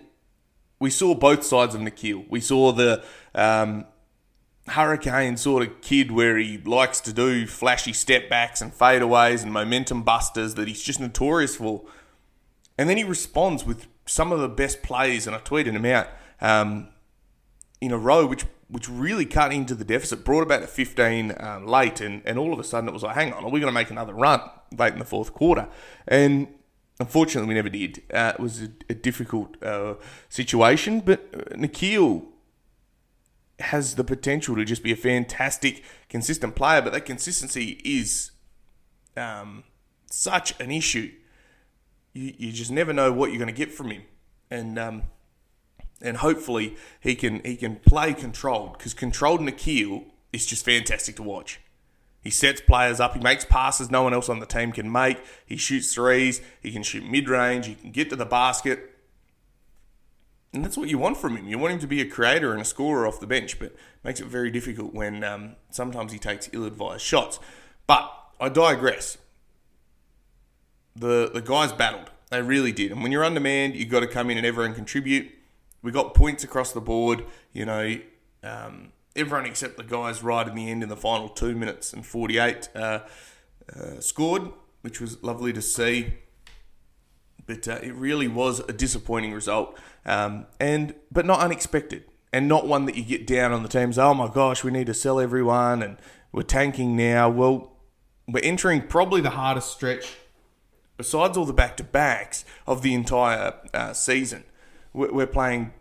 we 0.85 0.91
saw 0.91 1.15
both 1.15 1.43
sides 1.43 1.73
of 1.73 1.81
Nickeil. 1.81 2.29
We 2.29 2.39
saw 2.39 2.71
the 2.71 3.03
um, 3.33 3.85
hurricane 4.67 5.35
sort 5.35 5.63
of 5.63 5.81
kid 5.81 6.11
where 6.11 6.37
he 6.37 6.59
likes 6.59 7.01
to 7.01 7.11
do 7.11 7.47
flashy 7.47 7.91
step 7.91 8.29
backs 8.29 8.61
and 8.61 8.71
fadeaways 8.71 9.41
and 9.41 9.51
momentum 9.51 10.03
busters 10.03 10.53
that 10.53 10.67
he's 10.67 10.83
just 10.83 10.99
notorious 10.99 11.55
for. 11.55 11.81
And 12.77 12.87
then 12.87 12.97
he 12.97 13.03
responds 13.03 13.65
with 13.65 13.87
some 14.05 14.31
of 14.31 14.41
the 14.41 14.47
best 14.47 14.83
plays, 14.83 15.25
and 15.25 15.35
I 15.35 15.39
tweeted 15.39 15.71
him 15.71 15.85
out 15.85 16.07
um, 16.39 16.89
in 17.81 17.91
a 17.91 17.97
row, 17.97 18.27
which 18.27 18.45
which 18.67 18.87
really 18.87 19.25
cut 19.25 19.51
into 19.51 19.73
the 19.73 19.85
deficit, 19.85 20.23
brought 20.23 20.43
about 20.43 20.61
to 20.61 20.67
15 20.67 21.33
um, 21.39 21.65
late, 21.65 21.99
and, 21.99 22.21
and 22.25 22.37
all 22.37 22.53
of 22.53 22.59
a 22.59 22.63
sudden 22.63 22.87
it 22.87 22.93
was 22.93 23.01
like, 23.01 23.15
hang 23.15 23.33
on, 23.33 23.43
are 23.43 23.49
we 23.49 23.59
going 23.59 23.71
to 23.71 23.79
make 23.79 23.89
another 23.89 24.13
run 24.13 24.39
late 24.77 24.93
in 24.93 24.99
the 24.99 25.05
fourth 25.05 25.33
quarter? 25.33 25.67
And 26.07 26.47
unfortunately, 26.99 27.47
we 27.47 27.53
never 27.53 27.69
did. 27.69 28.03
Uh, 28.13 28.33
it 28.35 28.39
was 28.39 28.63
a, 28.63 28.69
a 28.89 28.93
difficult 28.93 29.61
uh, 29.63 29.95
situation, 30.29 31.01
but 31.01 31.31
Nickeil 31.57 32.25
has 33.59 33.95
the 33.95 34.03
potential 34.03 34.55
to 34.55 34.65
just 34.65 34.83
be 34.83 34.91
a 34.91 34.95
fantastic, 34.95 35.83
consistent 36.09 36.55
player, 36.55 36.81
but 36.81 36.93
that 36.93 37.05
consistency 37.05 37.79
is 37.83 38.31
um, 39.15 39.63
such 40.11 40.59
an 40.59 40.71
issue. 40.71 41.11
You, 42.13 42.33
you 42.37 42.51
just 42.51 42.71
never 42.71 42.93
know 42.93 43.11
what 43.11 43.29
you're 43.29 43.39
going 43.39 43.53
to 43.53 43.57
get 43.57 43.71
from 43.71 43.91
him, 43.91 44.03
and 44.49 44.77
um, 44.77 45.03
and 46.01 46.17
hopefully 46.17 46.75
he 46.99 47.15
can 47.15 47.41
he 47.43 47.55
can 47.55 47.77
play 47.77 48.13
controlled 48.13 48.77
because 48.77 48.93
controlled 48.93 49.41
Nickeil 49.41 50.05
is 50.33 50.45
just 50.45 50.65
fantastic 50.65 51.15
to 51.17 51.23
watch. 51.23 51.59
He 52.25 52.31
sets 52.31 52.59
players 52.59 52.99
up. 52.99 53.13
He 53.13 53.19
makes 53.19 53.45
passes 53.45 53.91
no 53.91 54.01
one 54.01 54.11
else 54.11 54.29
on 54.29 54.39
the 54.39 54.47
team 54.47 54.71
can 54.71 54.91
make. 54.91 55.19
He 55.45 55.57
shoots 55.57 55.93
threes. 55.93 56.41
He 56.59 56.71
can 56.71 56.81
shoot 56.81 57.07
mid 57.07 57.29
range. 57.29 57.67
He 57.67 57.75
can 57.75 57.91
get 57.91 58.09
to 58.09 58.15
the 58.15 58.25
basket. 58.25 58.95
And 60.51 60.65
that's 60.65 60.75
what 60.75 60.89
you 60.89 60.97
want 60.97 61.17
from 61.17 61.37
him. 61.37 61.47
You 61.47 61.59
want 61.59 61.73
him 61.73 61.79
to 61.81 61.87
be 61.87 62.01
a 62.01 62.09
creator 62.09 62.51
and 62.51 62.59
a 62.59 62.65
scorer 62.65 63.05
off 63.05 63.19
the 63.19 63.27
bench, 63.27 63.59
but 63.59 63.75
makes 64.03 64.19
it 64.19 64.25
very 64.25 64.49
difficult 64.49 64.91
when 64.91 65.23
um, 65.23 65.55
sometimes 65.69 66.13
he 66.13 66.17
takes 66.17 66.49
ill-advised 66.51 67.03
shots. 67.03 67.39
But 67.85 68.11
I 68.39 68.49
digress. 68.49 69.19
The 70.95 71.29
the 71.31 71.41
guys 71.41 71.73
battled. 71.73 72.09
They 72.31 72.41
really 72.41 72.71
did. 72.71 72.91
And 72.91 73.03
when 73.03 73.11
you're 73.11 73.23
undermanned, 73.23 73.75
you've 73.75 73.89
got 73.89 73.99
to 73.99 74.07
come 74.07 74.31
in 74.31 74.37
and 74.37 74.47
everyone 74.47 74.73
contribute. 74.73 75.31
we 75.83 75.91
got 75.91 76.15
points 76.15 76.43
across 76.43 76.71
the 76.71 76.81
board. 76.81 77.23
You 77.53 77.65
know, 77.65 77.99
um, 78.41 78.93
everyone 79.15 79.45
except 79.45 79.77
the 79.77 79.83
guys 79.83 80.21
right 80.21 80.47
in 80.47 80.55
the 80.55 80.69
end 80.69 80.83
in 80.83 80.89
the 80.89 80.97
final 80.97 81.29
two 81.29 81.55
minutes 81.55 81.93
and 81.93 82.05
48 82.05 82.69
uh, 82.75 82.99
uh, 83.73 83.99
scored, 83.99 84.51
which 84.81 84.99
was 84.99 85.23
lovely 85.23 85.53
to 85.53 85.61
see. 85.61 86.15
But 87.47 87.67
uh, 87.67 87.79
it 87.81 87.93
really 87.93 88.27
was 88.27 88.59
a 88.59 88.73
disappointing 88.73 89.33
result, 89.33 89.77
um, 90.05 90.47
and 90.59 90.95
but 91.11 91.27
not 91.27 91.41
unexpected, 91.41 92.05
and 92.33 92.47
not 92.47 92.67
one 92.67 92.85
that 92.85 92.95
you 92.95 93.03
get 93.03 93.27
down 93.27 93.51
on 93.51 93.61
the 93.61 93.69
teams. 93.69 93.99
Oh 93.99 94.15
my 94.15 94.27
gosh, 94.27 94.63
we 94.63 94.71
need 94.71 94.87
to 94.87 94.95
sell 94.95 95.19
everyone, 95.19 95.83
and 95.83 95.97
we're 96.31 96.41
tanking 96.41 96.97
now. 96.97 97.29
Well, 97.29 97.77
we're 98.27 98.43
entering 98.43 98.87
probably 98.87 99.21
the 99.21 99.29
hardest 99.31 99.71
stretch, 99.71 100.15
besides 100.97 101.37
all 101.37 101.45
the 101.45 101.53
back 101.53 101.77
to 101.77 101.83
backs 101.83 102.45
of 102.65 102.81
the 102.81 102.95
entire 102.95 103.53
uh, 103.75 103.93
season. 103.93 104.43
We're 104.91 105.27
playing 105.27 105.71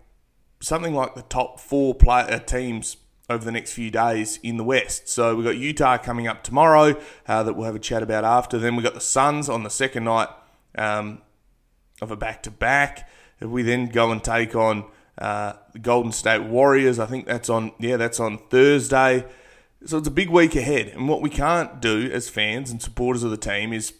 something 0.61 0.93
like 0.93 1.15
the 1.15 1.23
top 1.23 1.61
four 1.61 1.95
player 1.95 2.27
uh, 2.29 2.39
teams 2.41 2.97
over 3.31 3.45
the 3.45 3.53
next 3.53 3.73
few 3.73 3.91
days 3.91 4.39
in 4.43 4.57
the 4.57 4.65
West. 4.65 5.09
So 5.09 5.35
we've 5.35 5.45
got 5.45 5.57
Utah 5.57 5.99
coming 5.99 6.27
up 6.27 6.43
tomorrow 6.43 7.01
uh, 7.27 7.43
that 7.43 7.55
we'll 7.55 7.67
have 7.67 7.75
a 7.75 7.81
chat 7.81 8.03
about 8.03 8.25
after. 8.25 8.59
Then 8.59 8.77
we've 8.77 8.85
got 8.85 8.95
the 8.95 9.01
Suns 9.01 9.49
on 9.49 9.63
the 9.63 9.71
second 9.71 10.05
night 10.05 10.29
um, 10.77 11.23
of 12.03 12.11
a 12.11 12.17
back 12.17 12.43
to 12.45 12.51
back. 12.51 13.09
We 13.41 13.63
then 13.63 13.87
go 13.87 14.11
and 14.13 14.23
take 14.23 14.55
on 14.55 14.85
uh, 15.19 15.55
the 15.73 15.79
Golden 15.79 16.13
State 16.13 16.43
Warriors. 16.43 16.99
I 16.99 17.07
think 17.07 17.27
that's 17.27 17.49
on, 17.49 17.73
yeah, 17.79 17.97
that's 17.97 18.21
on 18.21 18.39
Thursday. 18.51 19.25
So 19.87 19.99
it's 19.99 20.09
a 20.09 20.13
big 20.13 20.31
week 20.31 20.55
ahead. 20.55 20.89
And 20.89 21.09
what 21.09 21.23
we 21.23 21.31
can't 21.31 21.81
do 21.81 22.11
as 22.13 22.29
fans 22.29 22.71
and 22.71 22.81
supporters 22.81 23.23
of 23.23 23.31
the 23.31 23.37
team 23.37 23.73
is, 23.73 23.93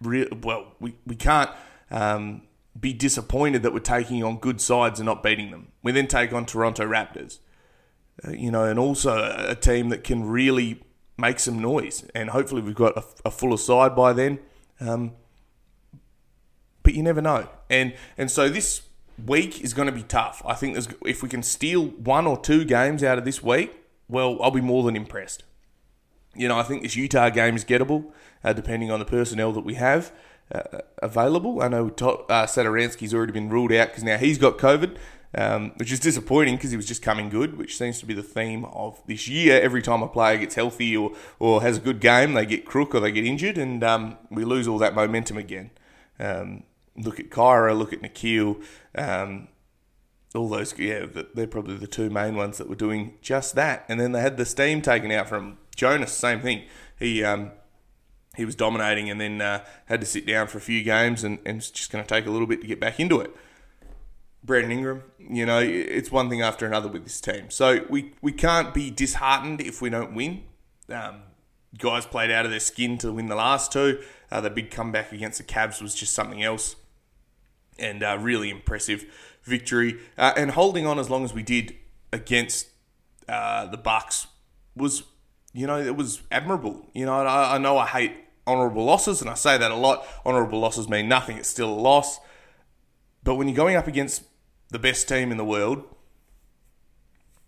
re- 0.00 0.28
well, 0.42 0.72
we, 0.80 0.94
we 1.06 1.16
can't. 1.16 1.50
Um, 1.90 2.42
be 2.78 2.92
disappointed 2.92 3.62
that 3.62 3.72
we're 3.72 3.78
taking 3.78 4.24
on 4.24 4.36
good 4.38 4.60
sides 4.60 4.98
and 4.98 5.06
not 5.06 5.22
beating 5.22 5.50
them. 5.50 5.68
We 5.82 5.92
then 5.92 6.08
take 6.08 6.32
on 6.32 6.44
Toronto 6.44 6.84
Raptors. 6.84 7.38
Uh, 8.26 8.30
you 8.30 8.50
know, 8.50 8.64
and 8.64 8.78
also 8.78 9.34
a 9.48 9.54
team 9.54 9.88
that 9.88 10.04
can 10.04 10.24
really 10.24 10.80
make 11.16 11.40
some 11.40 11.60
noise. 11.60 12.04
And 12.14 12.30
hopefully, 12.30 12.62
we've 12.62 12.74
got 12.74 12.96
a, 12.96 13.04
a 13.24 13.30
fuller 13.30 13.56
side 13.56 13.96
by 13.96 14.12
then. 14.12 14.38
Um, 14.80 15.12
but 16.82 16.94
you 16.94 17.02
never 17.02 17.20
know. 17.20 17.48
And 17.68 17.94
and 18.16 18.30
so 18.30 18.48
this 18.48 18.82
week 19.26 19.60
is 19.62 19.74
going 19.74 19.86
to 19.86 19.92
be 19.92 20.02
tough. 20.02 20.42
I 20.46 20.54
think 20.54 20.78
if 21.04 21.22
we 21.22 21.28
can 21.28 21.42
steal 21.42 21.86
one 21.86 22.26
or 22.26 22.38
two 22.38 22.64
games 22.64 23.02
out 23.02 23.18
of 23.18 23.24
this 23.24 23.42
week, 23.42 23.74
well, 24.08 24.40
I'll 24.40 24.50
be 24.50 24.60
more 24.60 24.84
than 24.84 24.94
impressed. 24.94 25.42
You 26.36 26.48
know, 26.48 26.58
I 26.58 26.62
think 26.62 26.82
this 26.82 26.96
Utah 26.96 27.30
game 27.30 27.56
is 27.56 27.64
gettable, 27.64 28.12
uh, 28.42 28.52
depending 28.52 28.90
on 28.90 28.98
the 28.98 29.04
personnel 29.04 29.52
that 29.52 29.64
we 29.64 29.74
have 29.74 30.12
uh, 30.52 30.80
available. 31.02 31.62
I 31.62 31.68
know 31.68 31.86
uh, 31.86 32.46
Satoransky's 32.46 33.14
already 33.14 33.32
been 33.32 33.48
ruled 33.48 33.72
out 33.72 33.88
because 33.88 34.04
now 34.04 34.18
he's 34.18 34.38
got 34.38 34.58
COVID 34.58 34.96
um, 35.36 35.72
which 35.76 35.92
is 35.92 36.00
disappointing 36.00 36.56
because 36.56 36.70
he 36.70 36.76
was 36.76 36.86
just 36.86 37.02
coming 37.02 37.28
good, 37.28 37.58
which 37.58 37.76
seems 37.76 37.98
to 38.00 38.06
be 38.06 38.14
the 38.14 38.22
theme 38.22 38.64
of 38.66 39.00
this 39.06 39.28
year. 39.28 39.60
Every 39.60 39.82
time 39.82 40.02
a 40.02 40.08
player 40.08 40.38
gets 40.38 40.54
healthy 40.54 40.96
or, 40.96 41.12
or 41.38 41.62
has 41.62 41.78
a 41.78 41.80
good 41.80 42.00
game, 42.00 42.34
they 42.34 42.46
get 42.46 42.64
crook 42.64 42.94
or 42.94 43.00
they 43.00 43.12
get 43.12 43.24
injured, 43.24 43.58
and 43.58 43.82
um, 43.82 44.16
we 44.30 44.44
lose 44.44 44.68
all 44.68 44.78
that 44.78 44.94
momentum 44.94 45.36
again. 45.36 45.70
Um, 46.18 46.64
look 46.96 47.18
at 47.18 47.30
Kira, 47.30 47.76
look 47.76 47.92
at 47.92 48.00
Nickeil, 48.00 48.62
um, 48.94 49.48
all 50.34 50.48
those, 50.48 50.76
yeah, 50.78 51.06
they're 51.34 51.46
probably 51.46 51.76
the 51.76 51.86
two 51.86 52.10
main 52.10 52.34
ones 52.34 52.58
that 52.58 52.68
were 52.68 52.74
doing 52.74 53.14
just 53.22 53.54
that. 53.54 53.84
And 53.88 54.00
then 54.00 54.12
they 54.12 54.20
had 54.20 54.36
the 54.36 54.44
steam 54.44 54.82
taken 54.82 55.12
out 55.12 55.28
from 55.28 55.58
Jonas, 55.76 56.12
same 56.12 56.40
thing. 56.40 56.64
He 56.98 57.22
um, 57.24 57.52
he 58.36 58.44
was 58.44 58.56
dominating 58.56 59.08
and 59.10 59.20
then 59.20 59.40
uh, 59.40 59.64
had 59.86 60.00
to 60.00 60.06
sit 60.06 60.26
down 60.26 60.48
for 60.48 60.58
a 60.58 60.60
few 60.60 60.82
games 60.82 61.22
and, 61.22 61.38
and 61.46 61.58
it's 61.58 61.70
just 61.70 61.92
going 61.92 62.04
to 62.04 62.08
take 62.08 62.26
a 62.26 62.30
little 62.30 62.46
bit 62.46 62.60
to 62.60 62.66
get 62.66 62.80
back 62.80 62.98
into 62.98 63.20
it. 63.20 63.30
Brandon 64.44 64.70
Ingram. 64.70 65.02
You 65.18 65.46
know, 65.46 65.58
it's 65.58 66.12
one 66.12 66.28
thing 66.28 66.42
after 66.42 66.66
another 66.66 66.88
with 66.88 67.04
this 67.04 67.20
team. 67.20 67.50
So 67.50 67.84
we, 67.88 68.12
we 68.20 68.30
can't 68.30 68.74
be 68.74 68.90
disheartened 68.90 69.60
if 69.62 69.80
we 69.80 69.88
don't 69.88 70.14
win. 70.14 70.44
Um, 70.90 71.22
guys 71.78 72.04
played 72.04 72.30
out 72.30 72.44
of 72.44 72.50
their 72.50 72.60
skin 72.60 72.98
to 72.98 73.12
win 73.12 73.26
the 73.26 73.34
last 73.34 73.72
two. 73.72 74.02
Uh, 74.30 74.40
the 74.42 74.50
big 74.50 74.70
comeback 74.70 75.12
against 75.12 75.38
the 75.38 75.44
Cavs 75.44 75.80
was 75.80 75.94
just 75.94 76.12
something 76.12 76.42
else, 76.42 76.76
and 77.78 78.02
uh, 78.02 78.18
really 78.20 78.50
impressive 78.50 79.06
victory. 79.42 79.98
Uh, 80.18 80.32
and 80.36 80.50
holding 80.50 80.86
on 80.86 80.98
as 80.98 81.08
long 81.08 81.24
as 81.24 81.32
we 81.32 81.42
did 81.42 81.74
against 82.12 82.68
uh, 83.28 83.66
the 83.66 83.78
Bucks 83.78 84.26
was, 84.76 85.04
you 85.54 85.66
know, 85.66 85.78
it 85.78 85.96
was 85.96 86.20
admirable. 86.30 86.86
You 86.92 87.06
know, 87.06 87.14
I, 87.14 87.54
I 87.54 87.58
know 87.58 87.78
I 87.78 87.86
hate 87.86 88.12
honourable 88.46 88.84
losses, 88.84 89.22
and 89.22 89.30
I 89.30 89.34
say 89.34 89.56
that 89.56 89.70
a 89.70 89.76
lot. 89.76 90.06
Honourable 90.26 90.60
losses 90.60 90.88
mean 90.88 91.08
nothing; 91.08 91.38
it's 91.38 91.48
still 91.48 91.70
a 91.70 91.80
loss. 91.80 92.20
But 93.22 93.36
when 93.36 93.48
you're 93.48 93.56
going 93.56 93.76
up 93.76 93.86
against 93.86 94.22
the 94.70 94.78
best 94.78 95.08
team 95.08 95.30
in 95.30 95.36
the 95.36 95.44
world, 95.44 95.84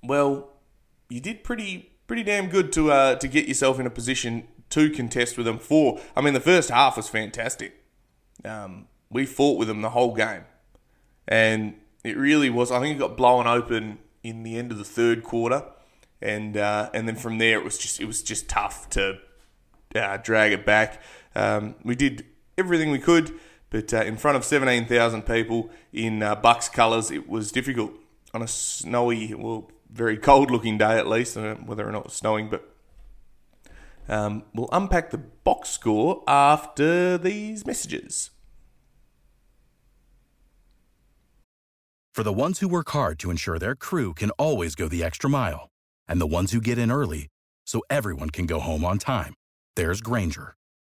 well, 0.03 0.51
you 1.09 1.21
did 1.21 1.45
pretty 1.45 1.91
pretty 2.07 2.23
damn 2.23 2.49
good 2.49 2.73
to 2.73 2.91
uh, 2.91 3.15
to 3.17 3.29
get 3.29 3.49
yourself 3.49 3.81
in 3.81 3.87
a 3.87 3.91
position 3.91 4.49
to 4.71 4.91
contest 4.91 5.37
with 5.37 5.47
them. 5.47 5.59
For 5.59 6.01
I 6.15 6.21
mean, 6.21 6.35
the 6.35 6.41
first 6.41 6.71
half 6.71 6.97
was 6.97 7.09
fantastic. 7.09 7.85
Um, 8.45 8.87
we 9.11 9.27
fought 9.27 9.59
with 9.59 9.69
them 9.69 9.83
the 9.83 9.91
whole 9.91 10.15
game, 10.15 10.45
and 11.27 11.75
it 12.05 12.17
really 12.17 12.51
was. 12.51 12.71
I 12.71 12.81
think 12.81 12.97
it 12.97 12.99
got 12.99 13.17
blown 13.17 13.47
open 13.47 13.99
in 14.23 14.43
the 14.43 14.59
end 14.59 14.73
of 14.73 14.79
the 14.79 14.85
third 14.85 15.23
quarter, 15.23 15.65
and 16.21 16.57
uh, 16.57 16.91
and 16.93 17.09
then 17.09 17.17
from 17.17 17.39
there 17.39 17.59
it 17.59 17.65
was 17.65 17.79
just 17.79 18.01
it 18.01 18.07
was 18.07 18.23
just 18.23 18.49
tough 18.49 18.89
to 18.91 19.19
uh, 19.95 20.17
drag 20.19 20.53
it 20.53 20.67
back. 20.67 21.03
Um, 21.35 21.77
we 21.83 21.95
did 21.95 22.27
everything 22.59 22.91
we 22.91 22.99
could. 22.99 23.33
But 23.71 23.93
uh, 23.93 24.03
in 24.03 24.17
front 24.17 24.37
of 24.37 24.45
17,000 24.45 25.23
people 25.23 25.71
in 25.93 26.23
uh, 26.23 26.37
Bucks 26.37 26.69
colours, 26.69 27.11
it 27.11 27.29
was 27.29 27.51
difficult 27.51 27.93
on 28.33 28.43
a 28.43 28.49
snowy, 28.49 29.35
well, 29.35 29.71
very 29.91 30.17
cold 30.17 30.51
looking 30.51 30.79
day 30.79 30.99
at 30.99 31.07
least, 31.07 31.37
whether 31.37 31.89
or 31.89 31.93
not 31.93 32.01
it 32.01 32.05
was 32.05 32.15
snowing. 32.15 32.49
But 32.49 32.69
um, 34.09 34.45
we'll 34.55 34.69
unpack 34.73 35.11
the 35.11 35.19
box 35.19 35.71
score 35.71 36.23
after 36.29 37.19
these 37.19 37.67
messages. 37.67 38.31
For 42.15 42.23
the 42.23 42.33
ones 42.33 42.61
who 42.61 42.69
work 42.69 42.91
hard 42.91 43.19
to 43.19 43.31
ensure 43.31 43.59
their 43.59 43.75
crew 43.75 44.15
can 44.15 44.31
always 44.33 44.75
go 44.75 44.89
the 44.89 45.05
extra 45.05 45.29
mile, 45.29 45.69
and 46.09 46.21
the 46.21 46.27
ones 46.27 46.53
who 46.53 46.61
get 46.61 46.79
in 46.79 46.91
early 46.91 47.29
so 47.67 47.83
everyone 47.91 48.31
can 48.31 48.47
go 48.47 48.59
home 48.61 48.85
on 48.85 48.99
time, 48.99 49.35
there's 49.75 50.01
Grainger 50.01 50.56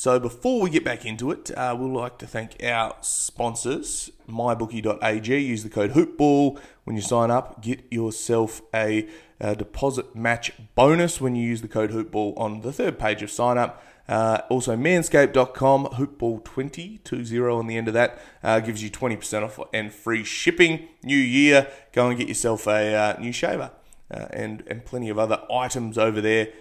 So 0.00 0.20
before 0.20 0.60
we 0.60 0.70
get 0.70 0.84
back 0.84 1.04
into 1.04 1.32
it, 1.32 1.50
uh, 1.56 1.76
we'd 1.76 1.92
like 1.92 2.18
to 2.18 2.26
thank 2.28 2.62
our 2.62 2.94
sponsors, 3.00 4.12
mybookie.ag. 4.28 5.36
Use 5.36 5.64
the 5.64 5.68
code 5.68 5.90
HoopBall 5.90 6.56
when 6.84 6.94
you 6.94 7.02
sign 7.02 7.32
up. 7.32 7.60
Get 7.62 7.82
yourself 7.90 8.62
a, 8.72 9.08
a 9.40 9.56
deposit 9.56 10.14
match 10.14 10.52
bonus 10.76 11.20
when 11.20 11.34
you 11.34 11.44
use 11.44 11.62
the 11.62 11.66
code 11.66 11.90
HoopBall 11.90 12.38
on 12.38 12.60
the 12.60 12.72
third 12.72 12.96
page 12.96 13.24
of 13.24 13.30
sign 13.32 13.58
up. 13.58 13.82
Uh, 14.08 14.42
also, 14.48 14.76
manscaped.com, 14.76 15.86
hoopball20, 15.86 17.02
20 17.02 17.38
on 17.40 17.66
the 17.66 17.76
end 17.76 17.88
of 17.88 17.94
that, 17.94 18.20
uh, 18.44 18.60
gives 18.60 18.80
you 18.80 18.90
20% 18.90 19.42
off 19.42 19.58
and 19.74 19.92
free 19.92 20.22
shipping. 20.22 20.86
New 21.02 21.18
year, 21.18 21.66
go 21.92 22.08
and 22.08 22.16
get 22.16 22.28
yourself 22.28 22.68
a 22.68 22.94
uh, 22.94 23.16
new 23.18 23.32
shaver 23.32 23.72
uh, 24.12 24.26
and, 24.30 24.62
and 24.68 24.84
plenty 24.84 25.08
of 25.08 25.18
other 25.18 25.42
items 25.50 25.98
over 25.98 26.20
there 26.20 26.52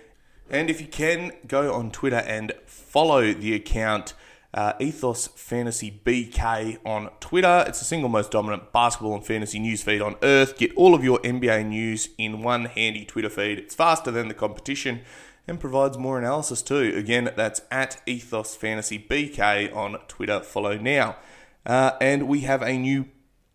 and 0.50 0.70
if 0.70 0.82
you 0.82 0.88
can, 0.88 1.34
go 1.48 1.74
on 1.74 1.92
Twitter 1.92 2.18
and 2.18 2.54
follow 2.66 3.34
the 3.34 3.54
account 3.54 4.14
uh, 4.54 4.74
Ethos 4.80 5.28
Fantasy 5.28 6.02
BK 6.04 6.80
on 6.86 7.10
Twitter. 7.20 7.66
It's 7.68 7.80
the 7.80 7.86
single 7.86 8.10
most 8.10 8.32
dominant 8.32 8.72
basketball 8.72 9.16
and 9.16 9.26
fantasy 9.26 9.60
news 9.60 9.84
feed 9.84 10.02
on 10.02 10.16
earth. 10.24 10.58
Get 10.58 10.74
all 10.76 10.96
of 10.96 11.04
your 11.04 11.20
NBA 11.20 11.68
news 11.68 12.10
in 12.18 12.42
one 12.42 12.66
handy 12.66 13.06
Twitter 13.06 13.30
feed. 13.30 13.60
It's 13.60 13.76
faster 13.76 14.10
than 14.10 14.28
the 14.30 14.34
competition 14.34 15.02
and 15.48 15.60
provides 15.60 15.98
more 15.98 16.18
analysis 16.18 16.62
too. 16.62 16.94
Again, 16.96 17.32
that's 17.36 17.62
at 17.72 18.02
Ethos 18.06 18.56
Fantasy 18.56 18.98
BK 19.00 19.76
on 19.76 20.00
Twitter. 20.08 20.40
Follow 20.40 20.78
now. 20.78 21.18
Uh, 21.66 21.92
and 22.02 22.28
we 22.28 22.42
have 22.42 22.62
a 22.62 22.78
new 22.78 23.06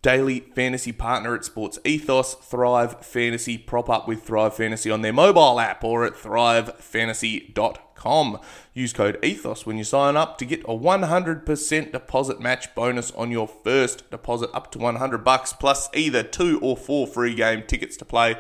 daily 0.03 0.41
fantasy 0.41 0.93
partner 0.93 1.35
at 1.35 1.45
Sports 1.45 1.79
Ethos, 1.85 2.35
Thrive 2.35 3.07
Fantasy. 3.07 3.57
Prop 3.57 3.89
up 3.89 4.09
with 4.09 4.23
Thrive 4.23 4.55
Fantasy 4.55 4.91
on 4.91 5.03
their 5.03 5.13
mobile 5.13 5.61
app 5.61 5.85
or 5.85 6.05
at 6.05 6.15
thrivefantasy.com. 6.15 8.41
Use 8.75 8.93
code 8.93 9.17
ETHOS 9.23 9.65
when 9.65 9.79
you 9.79 9.85
sign 9.85 10.17
up 10.17 10.37
to 10.39 10.45
get 10.45 10.65
a 10.65 10.77
100% 10.77 11.93
deposit 11.93 12.41
match 12.41 12.75
bonus 12.75 13.13
on 13.13 13.31
your 13.31 13.47
first 13.47 14.11
deposit 14.11 14.51
up 14.53 14.73
to 14.73 14.81
100 14.81 15.25
bucks 15.25 15.53
plus 15.53 15.89
either 15.95 16.25
two 16.25 16.59
or 16.61 16.77
four 16.77 17.07
free 17.07 17.37
game 17.37 17.63
tickets 17.63 17.97
to 17.97 18.05
play. 18.05 18.35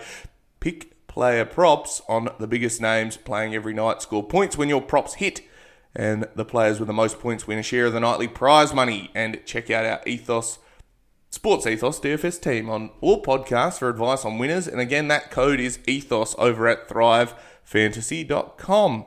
Pick 0.58 1.06
player 1.06 1.44
props 1.44 2.02
on 2.08 2.30
the 2.40 2.48
biggest 2.48 2.80
names 2.80 3.16
playing 3.16 3.54
every 3.54 3.74
night. 3.74 4.02
Score 4.02 4.26
points 4.26 4.56
when 4.56 4.68
your 4.68 4.82
props 4.82 5.14
hit, 5.14 5.42
and 5.94 6.26
the 6.34 6.44
players 6.44 6.80
with 6.80 6.86
the 6.86 6.92
most 6.92 7.20
points 7.20 7.46
win 7.46 7.58
a 7.58 7.62
share 7.62 7.86
of 7.86 7.92
the 7.92 8.00
nightly 8.00 8.26
prize 8.26 8.74
money. 8.74 9.12
And 9.14 9.40
check 9.44 9.70
out 9.70 9.84
our 9.84 10.00
Ethos 10.06 10.58
Sports 11.32 11.66
Ethos 11.66 11.98
DFS 11.98 12.40
team 12.42 12.68
on 12.68 12.90
all 13.00 13.22
podcasts 13.22 13.78
for 13.78 13.88
advice 13.88 14.26
on 14.26 14.36
winners. 14.36 14.68
And 14.68 14.78
again, 14.78 15.08
that 15.08 15.30
code 15.30 15.60
is 15.60 15.78
Ethos 15.86 16.34
over 16.36 16.68
at 16.68 16.90
thrivefantasy.com. 16.90 19.06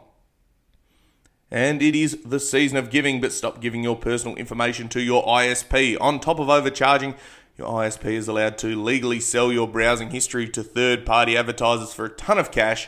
And 1.52 1.84
it 1.84 1.96
is 1.96 2.18
the 2.26 2.40
season 2.40 2.80
of 2.80 2.90
giving, 2.90 3.22
but 3.22 3.32
stop 3.32 3.62
giving 3.62 3.84
your 3.84 3.96
personal 3.96 4.36
information 4.38 4.90
to 4.90 5.00
your 5.00 5.24
ISP. 5.24 5.98
On 6.02 6.20
top 6.20 6.40
of 6.40 6.50
overcharging, 6.50 7.14
your 7.60 7.68
ISP 7.68 8.06
is 8.06 8.28
allowed 8.28 8.58
to 8.58 8.76
legally 8.76 9.20
sell 9.20 9.54
your 9.54 9.68
browsing 9.68 10.10
history 10.10 10.50
to 10.50 10.64
third 10.64 11.06
party 11.06 11.38
advertisers 11.38 11.94
for 11.94 12.06
a 12.06 12.10
ton 12.10 12.40
of 12.40 12.50
cash. 12.50 12.88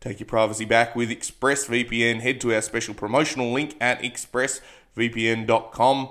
Take 0.00 0.18
your 0.18 0.26
privacy 0.26 0.64
back 0.64 0.96
with 0.96 1.10
ExpressVPN. 1.10 2.20
Head 2.20 2.40
to 2.40 2.54
our 2.54 2.62
special 2.62 2.94
promotional 2.94 3.52
link 3.52 3.76
at 3.82 4.00
expressvpn.com 4.00 6.08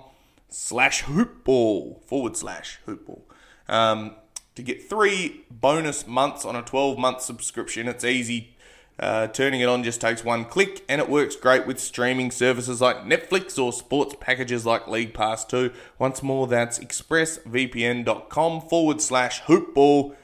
slash 0.49 1.03
hoopball 1.03 2.03
forward 2.05 2.37
slash 2.37 2.79
hoopball. 2.87 3.21
Um, 3.67 4.15
to 4.55 4.63
get 4.63 4.89
three 4.89 5.45
bonus 5.51 6.07
months 6.07 6.45
on 6.45 6.55
a 6.55 6.61
12 6.61 6.97
month 6.97 7.21
subscription, 7.21 7.87
it's 7.87 8.03
easy. 8.03 8.55
Uh, 8.99 9.27
turning 9.27 9.61
it 9.61 9.69
on 9.69 9.83
just 9.83 10.01
takes 10.01 10.23
one 10.23 10.43
click 10.43 10.83
and 10.89 10.99
it 10.99 11.07
works 11.07 11.35
great 11.35 11.67
with 11.67 11.79
streaming 11.79 12.31
services 12.31 12.81
like 12.81 13.03
Netflix 13.03 13.63
or 13.63 13.71
sports 13.71 14.15
packages 14.19 14.65
like 14.65 14.87
League 14.87 15.13
Pass 15.13 15.45
2. 15.45 15.71
Once 15.99 16.23
more, 16.23 16.47
that's 16.47 16.79
expressvpn.com 16.79 18.61
forward 18.61 18.99
slash 18.99 19.43
hoopball. 19.43 20.15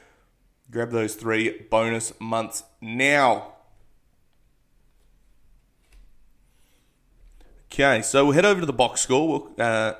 Grab 0.72 0.90
those 0.90 1.14
three 1.14 1.60
bonus 1.70 2.12
months 2.18 2.64
now. 2.80 3.52
Okay, 7.72 8.02
so 8.02 8.24
we'll 8.24 8.34
head 8.34 8.44
over 8.44 8.58
to 8.60 8.66
the 8.66 8.72
box 8.72 9.00
score. 9.00 9.28
We'll, 9.28 9.52
uh, 9.58 9.94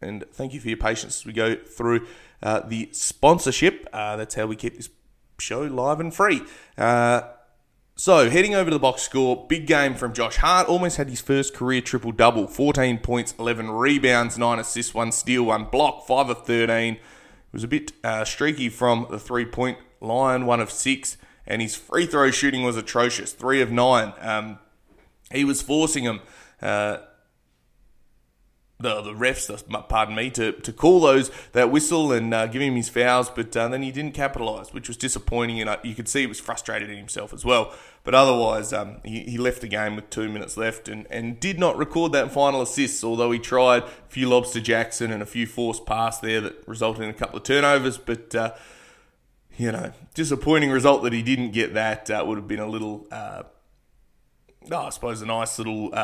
and 0.00 0.24
thank 0.32 0.52
you 0.52 0.60
for 0.60 0.68
your 0.68 0.76
patience 0.76 1.20
as 1.20 1.26
we 1.26 1.32
go 1.32 1.56
through 1.56 2.06
uh, 2.42 2.60
the 2.60 2.88
sponsorship. 2.92 3.88
Uh, 3.92 4.16
that's 4.16 4.34
how 4.34 4.46
we 4.46 4.56
keep 4.56 4.76
this 4.76 4.90
show 5.38 5.62
live 5.62 6.00
and 6.00 6.14
free. 6.14 6.42
Uh, 6.76 7.22
so, 7.98 8.28
heading 8.28 8.54
over 8.54 8.68
to 8.68 8.76
the 8.76 8.80
box 8.80 9.00
score, 9.00 9.46
big 9.48 9.66
game 9.66 9.94
from 9.94 10.12
Josh 10.12 10.36
Hart. 10.36 10.68
Almost 10.68 10.98
had 10.98 11.08
his 11.08 11.22
first 11.22 11.54
career 11.54 11.80
triple 11.80 12.12
double 12.12 12.46
14 12.46 12.98
points, 12.98 13.34
11 13.38 13.70
rebounds, 13.70 14.36
9 14.36 14.58
assists, 14.58 14.92
1 14.92 15.12
steal, 15.12 15.44
1 15.44 15.64
block, 15.64 16.06
5 16.06 16.28
of 16.28 16.44
13. 16.44 16.94
It 16.94 17.00
was 17.52 17.64
a 17.64 17.68
bit 17.68 17.92
uh, 18.04 18.26
streaky 18.26 18.68
from 18.68 19.06
the 19.10 19.18
three 19.18 19.46
point 19.46 19.78
line, 20.02 20.44
1 20.44 20.60
of 20.60 20.70
6, 20.70 21.16
and 21.46 21.62
his 21.62 21.74
free 21.74 22.04
throw 22.04 22.30
shooting 22.30 22.62
was 22.62 22.76
atrocious 22.76 23.32
3 23.32 23.62
of 23.62 23.72
9. 23.72 24.12
Um, 24.20 24.58
he 25.32 25.44
was 25.46 25.62
forcing 25.62 26.04
them. 26.04 26.20
Uh, 26.60 26.98
the 28.78 29.00
the 29.00 29.12
refs, 29.12 29.48
pardon 29.88 30.14
me, 30.14 30.30
to, 30.30 30.52
to 30.52 30.72
call 30.72 31.00
those 31.00 31.30
that 31.52 31.70
whistle 31.70 32.12
and 32.12 32.32
uh, 32.34 32.46
give 32.46 32.60
him 32.60 32.74
his 32.74 32.88
fouls, 32.88 33.30
but 33.30 33.56
uh, 33.56 33.68
then 33.68 33.82
he 33.82 33.90
didn't 33.90 34.12
capitalise, 34.12 34.72
which 34.72 34.88
was 34.88 34.96
disappointing, 34.96 35.60
and 35.60 35.78
you 35.82 35.94
could 35.94 36.08
see 36.08 36.20
he 36.20 36.26
was 36.26 36.40
frustrated 36.40 36.90
in 36.90 36.96
himself 36.98 37.32
as 37.32 37.44
well. 37.44 37.72
But 38.04 38.14
otherwise, 38.14 38.72
um, 38.72 38.98
he, 39.04 39.20
he 39.20 39.38
left 39.38 39.62
the 39.62 39.68
game 39.68 39.96
with 39.96 40.10
two 40.10 40.28
minutes 40.28 40.56
left 40.56 40.88
and, 40.88 41.06
and 41.10 41.40
did 41.40 41.58
not 41.58 41.76
record 41.76 42.12
that 42.12 42.30
final 42.30 42.62
assist, 42.62 43.02
although 43.02 43.32
he 43.32 43.38
tried 43.38 43.82
a 43.82 43.90
few 44.08 44.28
lobs 44.28 44.52
to 44.52 44.60
Jaxson 44.60 45.10
and 45.10 45.22
a 45.22 45.26
few 45.26 45.46
forced 45.46 45.86
pass 45.86 46.20
there 46.20 46.40
that 46.42 46.62
resulted 46.68 47.02
in 47.02 47.10
a 47.10 47.14
couple 47.14 47.36
of 47.38 47.42
turnovers, 47.44 47.98
but. 47.98 48.34
Uh, 48.34 48.52
you 49.58 49.72
know, 49.72 49.90
disappointing 50.12 50.70
result 50.70 51.02
that 51.02 51.14
he 51.14 51.22
didn't 51.22 51.52
get 51.52 51.72
that. 51.72 52.10
Uh, 52.10 52.22
would 52.26 52.36
have 52.36 52.46
been 52.46 52.60
a 52.60 52.68
little, 52.68 53.06
uh, 53.10 53.42
oh, 54.70 54.76
I 54.76 54.90
suppose, 54.90 55.22
a 55.22 55.26
nice 55.26 55.58
little 55.58 55.94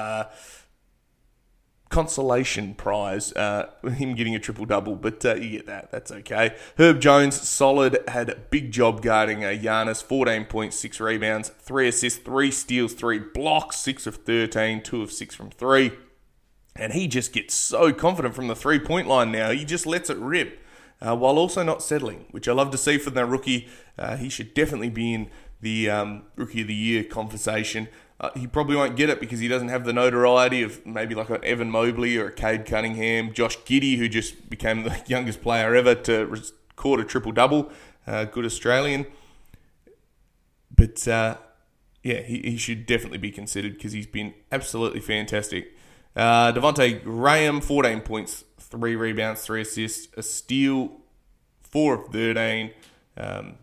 consolation 1.92 2.74
prize, 2.74 3.32
uh, 3.34 3.70
him 3.84 4.14
getting 4.14 4.34
a 4.34 4.38
triple 4.38 4.64
double, 4.64 4.96
but 4.96 5.24
uh, 5.24 5.34
you 5.34 5.50
get 5.50 5.66
that. 5.66 5.92
That's 5.92 6.10
okay. 6.10 6.56
Herb 6.78 7.00
Jones, 7.00 7.40
solid, 7.40 7.98
had 8.08 8.30
a 8.30 8.36
big 8.36 8.72
job 8.72 9.02
guarding 9.02 9.44
uh, 9.44 9.48
Giannis, 9.48 10.04
14.6 10.04 11.00
rebounds, 11.00 11.50
3 11.50 11.88
assists, 11.88 12.18
3 12.18 12.50
steals, 12.50 12.94
3 12.94 13.18
blocks, 13.34 13.76
6 13.76 14.06
of 14.06 14.16
13, 14.16 14.82
2 14.82 15.02
of 15.02 15.12
6 15.12 15.34
from 15.34 15.50
3. 15.50 15.92
And 16.74 16.94
he 16.94 17.06
just 17.06 17.32
gets 17.32 17.54
so 17.54 17.92
confident 17.92 18.34
from 18.34 18.48
the 18.48 18.56
three 18.56 18.78
point 18.78 19.06
line 19.06 19.30
now. 19.30 19.50
He 19.50 19.66
just 19.66 19.84
lets 19.84 20.08
it 20.08 20.16
rip 20.16 20.58
uh, 21.02 21.14
while 21.14 21.36
also 21.36 21.62
not 21.62 21.82
settling, 21.82 22.24
which 22.30 22.48
I 22.48 22.52
love 22.52 22.70
to 22.70 22.78
see 22.78 22.96
from 22.96 23.12
that 23.12 23.26
rookie. 23.26 23.68
Uh, 23.98 24.16
he 24.16 24.30
should 24.30 24.54
definitely 24.54 24.88
be 24.88 25.12
in 25.12 25.28
the 25.60 25.90
um, 25.90 26.22
Rookie 26.34 26.62
of 26.62 26.68
the 26.68 26.74
Year 26.74 27.04
conversation. 27.04 27.88
Uh, 28.22 28.30
he 28.36 28.46
probably 28.46 28.76
won't 28.76 28.94
get 28.94 29.10
it 29.10 29.18
because 29.18 29.40
he 29.40 29.48
doesn't 29.48 29.68
have 29.68 29.84
the 29.84 29.92
notoriety 29.92 30.62
of 30.62 30.86
maybe 30.86 31.12
like 31.12 31.28
an 31.28 31.44
Evan 31.44 31.68
Mobley 31.68 32.16
or 32.16 32.28
a 32.28 32.32
Cade 32.32 32.64
Cunningham, 32.64 33.32
Josh 33.32 33.58
Giddey, 33.58 33.98
who 33.98 34.08
just 34.08 34.48
became 34.48 34.84
the 34.84 35.02
youngest 35.08 35.42
player 35.42 35.74
ever 35.74 35.96
to 35.96 36.26
record 36.26 37.00
a 37.00 37.04
triple 37.04 37.32
double. 37.32 37.72
Uh, 38.06 38.24
good 38.24 38.44
Australian. 38.44 39.06
But 40.74 41.06
uh, 41.08 41.36
yeah, 42.04 42.22
he, 42.22 42.42
he 42.42 42.56
should 42.56 42.86
definitely 42.86 43.18
be 43.18 43.32
considered 43.32 43.74
because 43.74 43.92
he's 43.92 44.06
been 44.06 44.34
absolutely 44.52 45.00
fantastic. 45.00 45.74
Uh, 46.14 46.52
Devonte 46.52 47.02
Graham, 47.02 47.60
14 47.60 48.02
points, 48.02 48.44
3 48.58 48.94
rebounds, 48.94 49.42
3 49.42 49.62
assists, 49.62 50.08
a 50.16 50.22
steal, 50.22 51.00
4 51.62 51.94
of 51.94 52.12
13. 52.12 52.70
Um, 53.16 53.54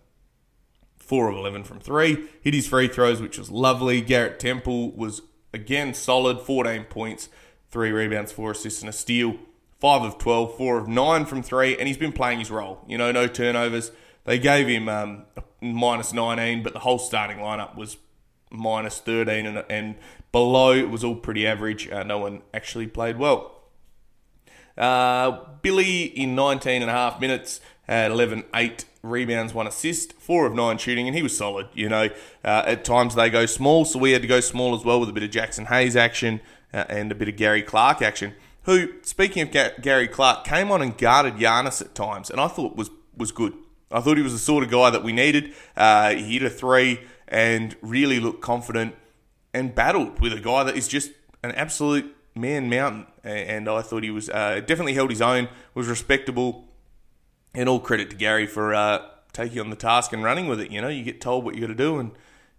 4 1.09 1.29
of 1.29 1.37
11 1.37 1.63
from 1.63 1.79
3. 1.79 2.29
Hit 2.43 2.53
his 2.53 2.67
free 2.67 2.87
throws, 2.87 3.19
which 3.19 3.39
was 3.39 3.49
lovely. 3.49 3.99
Garrett 3.99 4.39
Temple 4.39 4.91
was 4.91 5.23
again 5.51 5.95
solid 5.95 6.39
14 6.39 6.83
points, 6.83 7.29
3 7.71 7.89
rebounds, 7.89 8.31
4 8.31 8.51
assists, 8.51 8.81
and 8.81 8.89
a 8.89 8.93
steal. 8.93 9.37
5 9.79 10.03
of 10.03 10.17
12, 10.19 10.55
4 10.55 10.77
of 10.77 10.87
9 10.87 11.25
from 11.25 11.41
3, 11.41 11.77
and 11.77 11.87
he's 11.87 11.97
been 11.97 12.11
playing 12.11 12.37
his 12.37 12.51
role. 12.51 12.85
You 12.87 12.99
know, 12.99 13.11
no 13.11 13.25
turnovers. 13.25 13.91
They 14.25 14.37
gave 14.37 14.67
him 14.67 14.87
um, 14.87 15.23
minus 15.61 16.13
19, 16.13 16.61
but 16.61 16.73
the 16.73 16.79
whole 16.79 16.99
starting 16.99 17.37
lineup 17.37 17.75
was 17.75 17.97
minus 18.51 18.99
13, 18.99 19.47
and, 19.47 19.65
and 19.67 19.95
below 20.31 20.73
it 20.73 20.91
was 20.91 21.03
all 21.03 21.15
pretty 21.15 21.47
average. 21.47 21.89
Uh, 21.89 22.03
no 22.03 22.19
one 22.19 22.43
actually 22.53 22.85
played 22.85 23.17
well. 23.17 23.63
Uh, 24.77 25.39
Billy 25.63 26.03
in 26.03 26.35
19 26.35 26.83
and 26.83 26.91
a 26.91 26.93
half 26.93 27.19
minutes 27.19 27.61
had 27.87 28.11
11, 28.11 28.43
8 28.53 28.85
rebounds, 29.01 29.53
one 29.53 29.67
assist, 29.67 30.13
four 30.13 30.45
of 30.45 30.53
nine 30.53 30.77
shooting, 30.77 31.07
and 31.07 31.15
he 31.15 31.23
was 31.23 31.35
solid. 31.37 31.67
You 31.73 31.89
know, 31.89 32.09
uh, 32.43 32.63
at 32.65 32.83
times 32.83 33.15
they 33.15 33.29
go 33.29 33.45
small, 33.45 33.85
so 33.85 33.99
we 33.99 34.11
had 34.11 34.21
to 34.21 34.27
go 34.27 34.39
small 34.39 34.75
as 34.75 34.83
well 34.83 34.99
with 34.99 35.09
a 35.09 35.13
bit 35.13 35.23
of 35.23 35.29
Jaxson 35.29 35.67
Hayes 35.67 35.95
action 35.95 36.41
uh, 36.73 36.85
and 36.89 37.11
a 37.11 37.15
bit 37.15 37.29
of 37.29 37.35
Gary 37.35 37.61
Clark 37.61 38.01
action. 38.01 38.33
Who, 38.63 38.89
speaking 39.01 39.43
of 39.43 39.51
Ga- 39.51 39.73
Gary 39.81 40.07
Clark, 40.07 40.43
came 40.43 40.71
on 40.71 40.81
and 40.81 40.97
guarded 40.97 41.35
Giannis 41.35 41.81
at 41.81 41.95
times, 41.95 42.29
and 42.29 42.39
I 42.39 42.47
thought 42.47 42.75
was 42.75 42.89
was 43.15 43.31
good. 43.31 43.53
I 43.91 44.01
thought 44.01 44.17
he 44.17 44.23
was 44.23 44.33
the 44.33 44.39
sort 44.39 44.63
of 44.63 44.69
guy 44.69 44.89
that 44.89 45.03
we 45.03 45.11
needed. 45.11 45.53
Uh, 45.75 46.11
he 46.11 46.33
hit 46.33 46.43
a 46.43 46.49
three 46.49 47.01
and 47.27 47.75
really 47.81 48.19
looked 48.19 48.41
confident 48.41 48.95
and 49.53 49.73
battled 49.73 50.19
with 50.19 50.33
a 50.33 50.39
guy 50.39 50.63
that 50.63 50.77
is 50.77 50.87
just 50.87 51.11
an 51.43 51.51
absolute 51.53 52.15
man 52.35 52.69
mountain. 52.69 53.07
And 53.23 53.67
I 53.67 53.81
thought 53.81 54.03
he 54.03 54.11
was 54.11 54.29
uh, 54.29 54.61
definitely 54.65 54.93
held 54.93 55.09
his 55.09 55.21
own, 55.21 55.49
was 55.73 55.87
respectable 55.87 56.68
and 57.53 57.67
all 57.67 57.79
credit 57.79 58.09
to 58.11 58.15
Gary 58.15 58.45
for 58.45 58.73
uh, 58.73 59.05
taking 59.33 59.59
on 59.59 59.69
the 59.69 59.75
task 59.75 60.13
and 60.13 60.23
running 60.23 60.47
with 60.47 60.59
it. 60.59 60.71
You 60.71 60.81
know, 60.81 60.87
you 60.87 61.03
get 61.03 61.21
told 61.21 61.45
what 61.45 61.55
you 61.55 61.61
got 61.61 61.67
to 61.67 61.75
do 61.75 61.99
and 61.99 62.11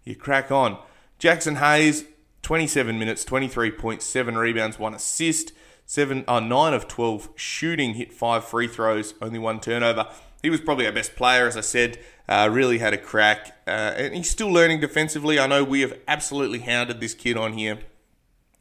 you 0.03 0.15
crack 0.15 0.51
on. 0.51 0.77
Jaxson 1.19 1.57
Hayes, 1.57 2.05
27 2.41 2.97
minutes, 2.97 3.23
23 3.23 3.71
points, 3.71 4.05
7 4.05 4.37
rebounds, 4.37 4.79
1 4.79 4.93
assist, 4.93 5.53
seven, 5.85 6.23
uh, 6.27 6.39
9 6.39 6.73
of 6.73 6.87
12 6.87 7.29
shooting, 7.35 7.95
hit 7.95 8.13
5 8.13 8.45
free 8.45 8.67
throws, 8.67 9.13
only 9.21 9.39
1 9.39 9.59
turnover. 9.59 10.07
He 10.41 10.49
was 10.49 10.61
probably 10.61 10.85
our 10.87 10.91
best 10.91 11.15
player, 11.15 11.45
as 11.47 11.55
I 11.55 11.61
said, 11.61 11.99
uh, 12.27 12.49
really 12.51 12.79
had 12.79 12.93
a 12.93 12.97
crack. 12.97 13.57
Uh, 13.67 13.93
and 13.95 14.15
he's 14.15 14.29
still 14.29 14.49
learning 14.49 14.79
defensively. 14.79 15.39
I 15.39 15.47
know 15.47 15.63
we 15.63 15.81
have 15.81 15.97
absolutely 16.07 16.59
hounded 16.59 16.99
this 16.99 17.13
kid 17.13 17.37
on 17.37 17.53
here, 17.53 17.79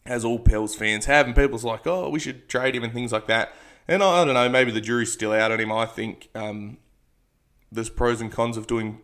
as 0.04 0.24
all 0.24 0.38
Pels 0.38 0.74
fans 0.74 1.06
have. 1.06 1.26
And 1.26 1.34
people's 1.34 1.64
like, 1.64 1.86
oh, 1.86 2.10
we 2.10 2.18
should 2.18 2.48
trade 2.48 2.74
him 2.74 2.84
and 2.84 2.92
things 2.92 3.12
like 3.12 3.28
that. 3.28 3.54
And 3.90 4.04
I, 4.04 4.22
I 4.22 4.24
don't 4.24 4.34
know, 4.34 4.48
maybe 4.48 4.70
the 4.70 4.80
jury's 4.80 5.12
still 5.12 5.32
out 5.32 5.50
on 5.50 5.58
him. 5.58 5.72
I 5.72 5.84
think 5.84 6.28
um, 6.36 6.78
there's 7.72 7.90
pros 7.90 8.20
and 8.20 8.30
cons 8.30 8.56
of 8.56 8.68
doing 8.68 9.00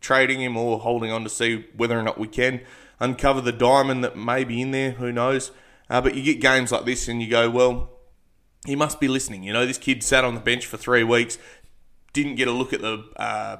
trading 0.00 0.40
him 0.40 0.56
or 0.56 0.78
holding 0.78 1.10
on 1.10 1.24
to 1.24 1.28
see 1.28 1.66
whether 1.76 1.98
or 1.98 2.04
not 2.04 2.18
we 2.18 2.28
can 2.28 2.60
uncover 3.00 3.40
the 3.40 3.50
diamond 3.50 4.04
that 4.04 4.16
may 4.16 4.44
be 4.44 4.62
in 4.62 4.70
there. 4.70 4.92
Who 4.92 5.10
knows? 5.10 5.50
Uh, 5.90 6.00
but 6.00 6.14
you 6.14 6.22
get 6.22 6.40
games 6.40 6.70
like 6.70 6.84
this 6.84 7.08
and 7.08 7.20
you 7.20 7.28
go, 7.28 7.50
well, 7.50 7.90
he 8.64 8.76
must 8.76 9.00
be 9.00 9.08
listening. 9.08 9.42
You 9.42 9.52
know, 9.52 9.66
this 9.66 9.76
kid 9.76 10.04
sat 10.04 10.24
on 10.24 10.36
the 10.36 10.40
bench 10.40 10.66
for 10.66 10.76
three 10.76 11.02
weeks, 11.02 11.36
didn't 12.12 12.36
get 12.36 12.46
a 12.46 12.52
look 12.52 12.72
at 12.72 12.80
the 12.80 13.04
uh, 13.16 13.56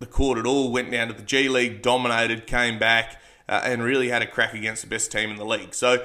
the 0.00 0.06
court 0.06 0.38
at 0.38 0.46
all. 0.46 0.72
Went 0.72 0.90
down 0.90 1.06
to 1.06 1.14
the 1.14 1.22
G 1.22 1.48
League, 1.48 1.82
dominated, 1.82 2.48
came 2.48 2.80
back, 2.80 3.22
uh, 3.48 3.60
and 3.62 3.84
really 3.84 4.08
had 4.08 4.22
a 4.22 4.26
crack 4.26 4.54
against 4.54 4.82
the 4.82 4.88
best 4.88 5.12
team 5.12 5.30
in 5.30 5.36
the 5.36 5.44
league. 5.44 5.72
So 5.72 6.04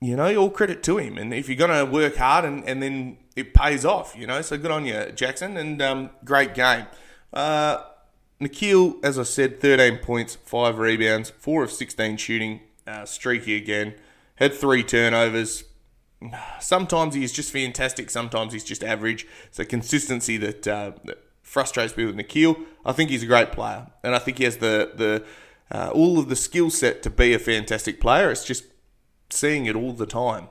you 0.00 0.16
know, 0.16 0.34
all 0.36 0.50
credit 0.50 0.82
to 0.84 0.98
him. 0.98 1.18
And 1.18 1.34
if 1.34 1.48
you're 1.48 1.56
going 1.56 1.76
to 1.76 1.90
work 1.90 2.16
hard 2.16 2.44
and, 2.44 2.64
and 2.64 2.82
then 2.82 3.18
it 3.34 3.54
pays 3.54 3.84
off, 3.84 4.14
you 4.16 4.26
know, 4.26 4.42
so 4.42 4.56
good 4.56 4.70
on 4.70 4.86
you, 4.86 4.94
Jaxson, 4.94 5.58
and 5.58 5.80
um, 5.82 6.10
great 6.24 6.54
game. 6.54 6.86
Uh, 7.32 7.82
Nickeil, 8.40 9.04
as 9.04 9.18
I 9.18 9.24
said, 9.24 9.60
13 9.60 9.98
points, 9.98 10.36
5 10.36 10.78
rebounds, 10.78 11.30
4 11.30 11.64
of 11.64 11.72
16 11.72 12.16
shooting, 12.16 12.60
uh, 12.86 13.04
streaky 13.04 13.56
again. 13.56 13.94
Had 14.36 14.54
3 14.54 14.84
turnovers. 14.84 15.64
Sometimes 16.60 17.14
he's 17.14 17.32
just 17.32 17.52
fantastic, 17.52 18.10
sometimes 18.10 18.52
he's 18.52 18.64
just 18.64 18.84
average. 18.84 19.26
So 19.50 19.64
consistency 19.64 20.36
that, 20.36 20.66
uh, 20.66 20.92
that 21.04 21.18
frustrates 21.42 21.96
me 21.96 22.04
with 22.04 22.16
Nickeil. 22.16 22.64
I 22.84 22.92
think 22.92 23.10
he's 23.10 23.22
a 23.24 23.26
great 23.26 23.50
player, 23.50 23.88
and 24.04 24.14
I 24.14 24.18
think 24.18 24.38
he 24.38 24.44
has 24.44 24.58
the, 24.58 24.92
the 24.94 25.24
uh, 25.70 25.90
all 25.92 26.18
of 26.18 26.28
the 26.28 26.36
skill 26.36 26.70
set 26.70 27.02
to 27.02 27.10
be 27.10 27.34
a 27.34 27.38
fantastic 27.38 28.00
player. 28.00 28.30
It's 28.30 28.44
just 28.44 28.64
seeing 29.30 29.66
it 29.66 29.76
all 29.76 29.92
the 29.92 30.06
time. 30.06 30.48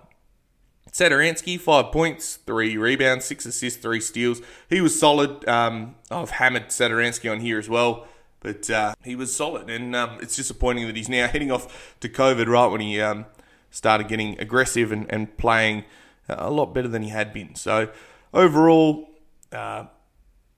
Satoransky, 0.92 1.60
five 1.60 1.92
points, 1.92 2.38
three 2.38 2.78
rebounds, 2.78 3.26
six 3.26 3.46
assists, 3.46 3.82
three 3.82 4.00
steals. 4.00 4.42
He 4.70 4.82
was 4.82 4.98
solid. 5.00 5.48
Um, 5.48 5.96
I've 6.10 6.32
hammered 6.32 6.68
Satoransky 6.70 7.32
on 7.32 7.40
here 7.40 7.60
as 7.60 7.70
well, 7.70 8.08
but 8.40 8.70
uh, 8.70 8.96
he 9.04 9.16
was 9.16 9.36
solid. 9.36 9.70
And 9.70 9.96
um, 9.96 10.18
it's 10.22 10.36
disappointing 10.36 10.88
that 10.88 10.96
he's 10.96 11.10
now 11.10 11.28
heading 11.32 11.52
off 11.52 11.96
to 12.00 12.10
COVID 12.10 12.48
right 12.48 12.68
when 12.68 12.82
he 12.82 13.00
um, 13.00 13.26
started 13.70 14.08
getting 14.08 14.40
aggressive 14.40 14.92
and, 14.92 15.06
and 15.12 15.38
playing 15.38 15.84
a 16.30 16.50
lot 16.50 16.74
better 16.74 16.88
than 16.88 17.04
he 17.04 17.10
had 17.10 17.32
been. 17.32 17.56
So 17.56 17.90
overall, 18.34 19.10
uh, 19.52 19.86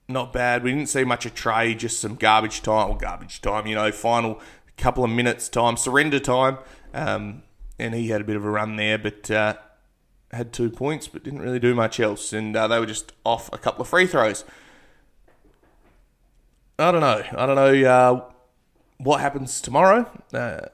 not 0.07 0.33
bad. 0.33 0.63
We 0.63 0.71
didn't 0.71 0.89
see 0.89 1.03
much 1.03 1.25
of 1.25 1.35
Trey, 1.35 1.75
just 1.75 1.99
some 1.99 2.15
garbage 2.15 2.61
time, 2.61 2.89
or 2.89 2.97
garbage 2.97 3.41
time, 3.41 3.67
you 3.67 3.75
know, 3.75 3.91
final 3.91 4.39
couple 4.77 5.03
of 5.03 5.11
minutes 5.11 5.49
time, 5.49 5.77
surrender 5.77 6.19
time. 6.19 6.57
Um, 6.93 7.43
and 7.79 7.93
he 7.93 8.09
had 8.09 8.21
a 8.21 8.23
bit 8.23 8.35
of 8.35 8.45
a 8.45 8.49
run 8.49 8.75
there, 8.75 8.97
but 8.97 9.31
uh, 9.31 9.55
had 10.31 10.53
two 10.53 10.69
points, 10.69 11.07
but 11.07 11.23
didn't 11.23 11.41
really 11.41 11.59
do 11.59 11.73
much 11.73 11.99
else. 11.99 12.33
And 12.33 12.55
uh, 12.55 12.67
they 12.67 12.79
were 12.79 12.85
just 12.85 13.13
off 13.25 13.51
a 13.53 13.57
couple 13.57 13.81
of 13.81 13.87
free 13.87 14.05
throws. 14.05 14.45
I 16.77 16.91
don't 16.91 17.01
know. 17.01 17.23
I 17.37 17.45
don't 17.45 17.55
know 17.55 17.89
uh, 17.89 18.31
what 18.97 19.19
happens 19.19 19.59
tomorrow 19.59 20.09
uh, 20.33 20.67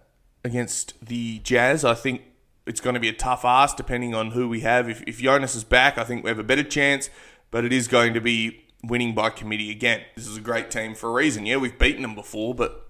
against 0.43 0.93
the 1.03 1.39
Jazz. 1.39 1.83
I 1.83 1.93
think 1.95 2.21
it's 2.67 2.81
going 2.81 2.93
to 2.93 2.99
be 2.99 3.09
a 3.09 3.13
tough 3.13 3.45
ask 3.45 3.77
depending 3.77 4.13
on 4.13 4.31
who 4.31 4.47
we 4.49 4.61
have. 4.61 4.89
If, 4.89 5.03
if 5.07 5.19
Jonas 5.19 5.55
is 5.55 5.63
back, 5.63 5.97
I 5.97 6.03
think 6.03 6.23
we 6.23 6.29
have 6.29 6.39
a 6.39 6.43
better 6.43 6.63
chance, 6.63 7.09
but 7.51 7.65
it 7.65 7.73
is 7.73 7.87
going 7.87 8.13
to 8.13 8.21
be 8.21 8.65
winning 8.83 9.15
by 9.15 9.29
committee 9.29 9.71
again. 9.71 10.01
This 10.15 10.27
is 10.27 10.37
a 10.37 10.41
great 10.41 10.69
team 10.69 10.93
for 10.95 11.09
a 11.09 11.13
reason. 11.13 11.45
Yeah, 11.45 11.57
we've 11.57 11.77
beaten 11.77 12.01
them 12.01 12.13
before, 12.13 12.53
but 12.53 12.85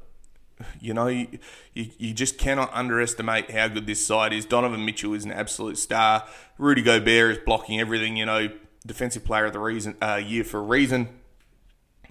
you 0.79 0.93
know, 0.93 1.07
you, 1.07 1.27
you, 1.73 1.89
you, 1.97 2.13
just 2.13 2.37
cannot 2.37 2.69
underestimate 2.73 3.51
how 3.51 3.67
good 3.67 3.87
this 3.87 4.05
side 4.05 4.33
is. 4.33 4.45
Donovan 4.45 4.85
Mitchell 4.85 5.13
is 5.13 5.25
an 5.25 5.31
absolute 5.31 5.77
star. 5.77 6.25
Rudy 6.57 6.81
Gobert 6.81 7.31
is 7.31 7.43
blocking 7.45 7.79
everything, 7.79 8.15
you 8.15 8.25
know, 8.25 8.49
defensive 8.85 9.25
player 9.25 9.45
of 9.45 9.53
the 9.53 9.59
reason 9.59 9.97
uh, 10.01 10.21
year 10.23 10.43
for 10.43 10.59
a 10.59 10.63
reason. 10.63 11.09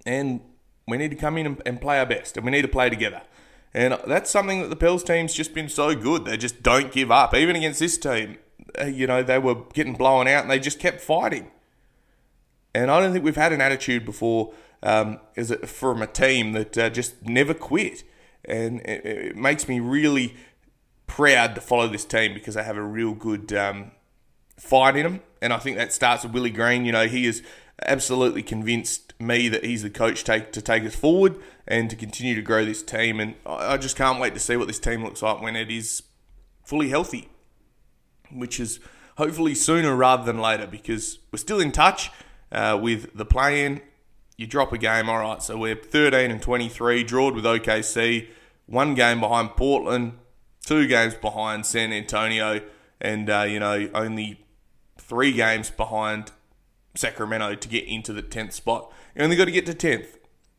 And 0.05 0.41
we 0.87 0.99
need 0.99 1.11
to 1.11 1.17
come 1.17 1.39
in 1.39 1.47
and, 1.47 1.63
and, 1.65 1.81
play 1.81 1.99
our 1.99 2.07
best, 2.07 2.37
and 2.37 2.45
we 2.45 2.53
need 2.53 2.63
to 2.63 2.69
play 2.69 2.91
together. 2.91 3.23
And 3.73 3.99
that's 4.07 4.31
something 4.31 4.61
that 4.61 4.69
the 4.69 4.77
Pels 4.77 5.03
team's 5.03 5.35
just 5.35 5.55
been 5.55 5.69
so 5.69 5.95
good. 5.95 6.27
They 6.27 6.37
just 6.37 6.63
don't 6.63 6.93
give 6.93 7.11
up. 7.11 7.35
Even 7.35 7.57
against 7.57 7.81
this 7.81 7.97
team, 7.97 8.37
uh, 8.79 8.85
you 8.85 9.07
know, 9.07 9.23
they 9.23 9.39
were 9.39 9.57
getting 9.73 9.95
blown 9.95 10.29
out 10.29 10.43
and 10.43 10.51
they 10.51 10.59
just 10.59 10.79
kept 10.79 11.01
fighting. 11.01 11.51
And 12.75 12.91
I 12.91 13.01
don't 13.01 13.13
think 13.13 13.25
we've 13.25 13.35
had 13.35 13.53
an 13.53 13.61
attitude 13.61 14.05
before 14.05 14.53
um, 14.83 15.19
as 15.37 15.51
a, 15.51 15.67
from 15.67 16.03
a 16.03 16.07
team 16.07 16.53
that 16.53 16.77
uh, 16.77 16.91
just 16.91 17.23
never 17.25 17.55
quit 17.55 18.05
and 18.47 18.81
it, 18.81 19.07
it, 19.07 19.37
makes 19.37 19.69
me 19.69 19.81
really 19.81 20.35
proud 21.07 21.55
to 21.55 21.61
follow 21.61 21.89
this 21.89 22.05
team 22.05 22.35
because 22.35 22.55
they 22.55 22.65
have 22.65 22.77
a 22.77 22.83
real 22.83 23.15
good 23.15 23.53
um, 23.53 23.93
fight 24.57 24.97
in 24.97 25.05
them. 25.05 25.21
And 25.41 25.53
I 25.53 25.59
think 25.59 25.77
that 25.77 25.93
starts 25.93 26.25
with 26.25 26.33
Willie 26.33 26.51
Green. 26.51 26.85
You 26.85 26.93
know, 26.93 27.07
he 27.07 27.27
is 27.27 27.43
absolutely 27.83 28.43
convinced 28.43 29.13
me 29.19 29.49
that 29.49 29.65
he's 29.65 29.83
the 29.83 29.91
coach 29.91 30.25
take 30.25 30.53
to 30.53 30.63
take 30.63 30.85
us 30.85 30.95
forward 30.95 31.37
and 31.67 31.91
to 31.91 31.97
continue 31.97 32.35
to 32.35 32.43
grow 32.43 32.65
this 32.65 32.83
team. 32.83 33.21
And 33.21 33.35
I 33.47 33.77
just 33.77 33.97
can't 33.97 34.21
wait 34.21 34.35
to 34.35 34.41
see 34.41 34.57
what 34.57 34.67
this 34.67 34.79
team 34.79 35.05
looks 35.05 35.23
like 35.23 35.41
when 35.41 35.57
it 35.57 35.71
is 35.71 36.03
fully 36.65 36.89
healthy, 36.89 37.29
which 38.33 38.59
is 38.59 38.81
hopefully 39.17 39.55
sooner 39.55 39.95
rather 39.95 40.25
than 40.25 40.41
later 40.41 40.67
because 40.67 41.19
we're 41.33 41.39
still 41.39 41.61
in 41.61 41.73
touch 41.73 42.11
uh, 42.53 42.79
with 42.81 43.17
the 43.17 43.25
play-in 43.25 43.81
you 44.37 44.47
drop 44.47 44.73
a 44.73 44.79
game, 44.79 45.09
all 45.09 45.19
right. 45.19 45.43
So 45.43 45.57
we're 45.57 45.77
13 45.77 46.31
and 46.31 46.43
23, 46.43 47.05
drawed 47.05 47.35
with 47.35 47.45
OKC, 47.45 48.29
one 48.67 48.95
game 48.95 49.21
behind 49.21 49.51
Portland, 49.51 50.19
two 50.65 50.87
games 50.87 51.15
behind 51.15 51.67
San 51.67 51.93
Antonio, 51.93 52.61
and 53.01 53.29
uh, 53.31 53.43
you 53.43 53.61
know 53.61 53.89
only 53.95 54.45
three 54.99 55.33
games 55.33 55.71
behind 55.71 56.33
Sacramento 56.95 57.55
to 57.55 57.69
get 57.69 57.85
into 57.85 58.13
the 58.13 58.23
10th 58.23 58.53
spot. 58.53 58.93
You 59.15 59.23
only 59.23 59.37
got 59.37 59.45
to 59.45 59.53
get 59.53 59.67
to 59.67 59.75
10th, 59.75 60.19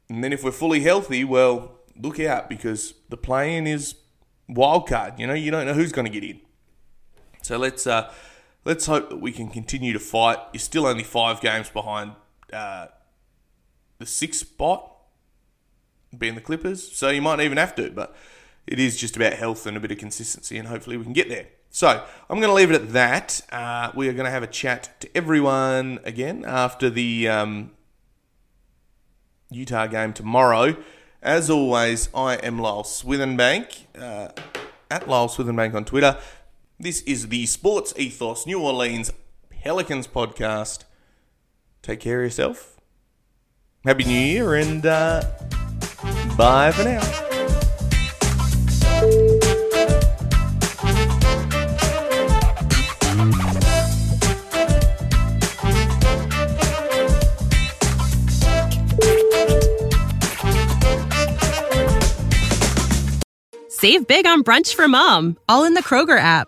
and 0.09 0.23
then 0.23 0.31
if 0.31 0.43
we're 0.43 0.51
fully 0.51 0.81
healthy, 0.81 1.23
well, 1.23 1.79
look 1.99 2.19
out 2.19 2.49
because 2.49 2.93
the 3.09 3.17
play-in 3.17 3.67
is 3.67 3.95
wild 4.47 4.87
card. 4.87 5.19
You 5.19 5.27
know, 5.27 5.33
you 5.33 5.51
don't 5.51 5.65
know 5.65 5.73
who's 5.73 5.91
going 5.91 6.05
to 6.05 6.11
get 6.11 6.23
in. 6.23 6.41
So 7.41 7.57
let's 7.57 7.85
uh, 7.85 8.11
let's 8.63 8.85
hope 8.85 9.09
that 9.09 9.17
we 9.17 9.31
can 9.31 9.49
continue 9.49 9.93
to 9.93 9.99
fight. 9.99 10.37
You're 10.53 10.59
still 10.59 10.85
only 10.85 11.03
five 11.03 11.41
games 11.41 11.69
behind. 11.69 12.13
Uh, 12.51 12.87
the 13.97 14.05
sixth 14.05 14.41
spot 14.41 14.91
being 16.17 16.35
the 16.35 16.41
Clippers. 16.41 16.91
So 16.91 17.09
you 17.09 17.21
might 17.21 17.39
even 17.39 17.57
have 17.57 17.75
to, 17.75 17.89
but 17.91 18.15
it 18.67 18.79
is 18.79 18.97
just 18.97 19.15
about 19.15 19.33
health 19.33 19.65
and 19.65 19.77
a 19.77 19.79
bit 19.79 19.91
of 19.91 19.97
consistency, 19.97 20.57
and 20.57 20.67
hopefully 20.67 20.97
we 20.97 21.03
can 21.03 21.13
get 21.13 21.29
there. 21.29 21.47
So 21.69 22.05
I'm 22.29 22.39
going 22.39 22.49
to 22.49 22.53
leave 22.53 22.71
it 22.71 22.81
at 22.81 22.93
that. 22.93 23.41
Uh, 23.51 23.91
we 23.93 24.07
are 24.07 24.13
going 24.13 24.25
to 24.25 24.31
have 24.31 24.43
a 24.43 24.47
chat 24.47 24.99
to 25.01 25.09
everyone 25.17 25.99
again 26.05 26.45
after 26.47 26.89
the 26.89 27.27
um, 27.27 27.71
Utah 29.49 29.87
game 29.87 30.13
tomorrow. 30.13 30.77
As 31.21 31.49
always, 31.49 32.09
I 32.13 32.35
am 32.35 32.59
Lyle 32.59 32.83
Swithenbank, 32.83 33.85
uh, 33.99 34.29
at 34.89 35.07
Lyle 35.07 35.27
Swithenbank 35.27 35.73
on 35.73 35.83
Twitter. 35.83 36.17
This 36.79 37.01
is 37.01 37.27
the 37.27 37.45
Sports 37.45 37.93
Ethos 37.97 38.45
New 38.45 38.61
Orleans 38.61 39.11
Pelicans 39.49 40.07
podcast. 40.07 40.83
Take 41.81 41.99
care 41.99 42.19
of 42.19 42.25
yourself 42.25 42.74
Happy 43.85 44.03
New 44.03 44.17
Year 44.17 44.55
and 44.55 44.83
uh, 44.83 45.21
bye 46.35 46.71
for 46.71 46.83
now. 46.83 47.01
Save 63.69 64.07
big 64.07 64.25
on 64.25 64.43
brunch 64.43 64.73
for 64.73 64.87
mom, 64.87 65.37
all 65.47 65.63
in 65.63 65.75
the 65.75 65.83
Kroger 65.83 66.17
app. 66.17 66.47